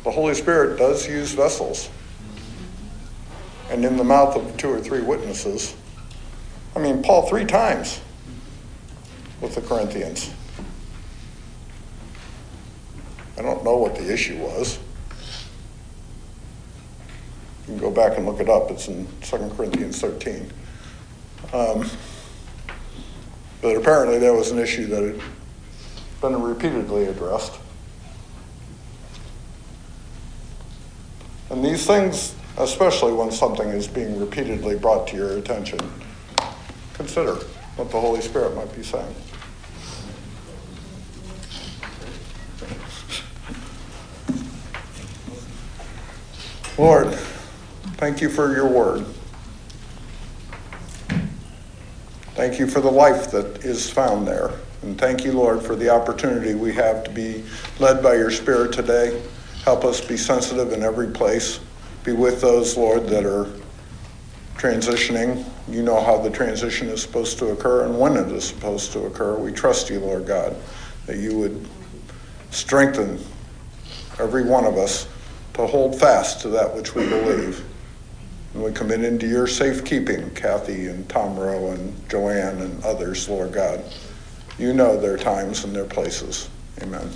the 0.04 0.12
Holy 0.12 0.34
Spirit 0.34 0.78
does 0.78 1.08
use 1.08 1.32
vessels. 1.32 1.90
And 3.68 3.84
in 3.84 3.96
the 3.96 4.04
mouth 4.04 4.36
of 4.36 4.56
two 4.56 4.68
or 4.68 4.78
three 4.78 5.02
witnesses, 5.02 5.74
I 6.76 6.78
mean, 6.78 7.02
Paul 7.02 7.28
three 7.28 7.46
times 7.46 8.00
with 9.40 9.54
the 9.54 9.62
Corinthians. 9.62 10.30
I 13.38 13.42
don't 13.42 13.64
know 13.64 13.76
what 13.76 13.96
the 13.96 14.12
issue 14.12 14.36
was. 14.38 14.78
You 17.66 17.74
can 17.74 17.78
go 17.78 17.90
back 17.90 18.18
and 18.18 18.26
look 18.26 18.40
it 18.40 18.48
up. 18.48 18.70
It's 18.70 18.88
in 18.88 19.06
2 19.22 19.52
Corinthians 19.56 20.00
13. 20.00 20.52
Um, 21.52 21.88
but 23.62 23.76
apparently, 23.76 24.18
there 24.18 24.34
was 24.34 24.50
an 24.50 24.58
issue 24.58 24.86
that 24.86 25.02
had 25.02 25.22
been 26.20 26.42
repeatedly 26.42 27.06
addressed. 27.06 27.54
And 31.50 31.64
these 31.64 31.86
things, 31.86 32.34
especially 32.58 33.12
when 33.12 33.30
something 33.30 33.68
is 33.68 33.88
being 33.88 34.20
repeatedly 34.20 34.76
brought 34.76 35.08
to 35.08 35.16
your 35.16 35.38
attention, 35.38 35.78
consider 36.94 37.34
what 37.76 37.90
the 37.90 38.00
Holy 38.00 38.20
Spirit 38.20 38.54
might 38.54 38.74
be 38.74 38.82
saying. 38.82 39.14
Lord, 46.80 47.12
thank 47.98 48.22
you 48.22 48.30
for 48.30 48.54
your 48.54 48.66
word. 48.66 49.04
Thank 52.32 52.58
you 52.58 52.66
for 52.66 52.80
the 52.80 52.90
life 52.90 53.30
that 53.32 53.66
is 53.66 53.90
found 53.90 54.26
there. 54.26 54.52
And 54.80 54.98
thank 54.98 55.22
you, 55.22 55.32
Lord, 55.32 55.62
for 55.62 55.76
the 55.76 55.90
opportunity 55.90 56.54
we 56.54 56.72
have 56.72 57.04
to 57.04 57.10
be 57.10 57.44
led 57.80 58.02
by 58.02 58.14
your 58.14 58.30
Spirit 58.30 58.72
today. 58.72 59.22
Help 59.62 59.84
us 59.84 60.00
be 60.00 60.16
sensitive 60.16 60.72
in 60.72 60.82
every 60.82 61.08
place. 61.08 61.60
Be 62.02 62.12
with 62.12 62.40
those, 62.40 62.78
Lord, 62.78 63.08
that 63.08 63.26
are 63.26 63.52
transitioning. 64.56 65.44
You 65.68 65.82
know 65.82 66.02
how 66.02 66.16
the 66.16 66.30
transition 66.30 66.88
is 66.88 67.02
supposed 67.02 67.38
to 67.40 67.48
occur 67.48 67.84
and 67.84 68.00
when 68.00 68.16
it 68.16 68.32
is 68.32 68.44
supposed 68.44 68.92
to 68.92 69.00
occur. 69.00 69.36
We 69.36 69.52
trust 69.52 69.90
you, 69.90 70.00
Lord 70.00 70.26
God, 70.26 70.56
that 71.04 71.18
you 71.18 71.36
would 71.36 71.68
strengthen 72.48 73.22
every 74.18 74.44
one 74.44 74.64
of 74.64 74.78
us 74.78 75.06
to 75.54 75.66
hold 75.66 75.98
fast 75.98 76.40
to 76.40 76.48
that 76.48 76.74
which 76.74 76.94
we 76.94 77.08
believe. 77.08 77.64
And 78.54 78.64
we 78.64 78.72
commit 78.72 79.04
into 79.04 79.26
your 79.26 79.46
safekeeping, 79.46 80.30
Kathy 80.34 80.88
and 80.88 81.08
Tom 81.08 81.38
Rowe 81.38 81.70
and 81.70 82.08
Joanne 82.08 82.60
and 82.60 82.84
others, 82.84 83.28
Lord 83.28 83.52
God. 83.52 83.82
You 84.58 84.72
know 84.72 85.00
their 85.00 85.16
times 85.16 85.64
and 85.64 85.74
their 85.74 85.84
places. 85.84 86.48
Amen. 86.82 87.10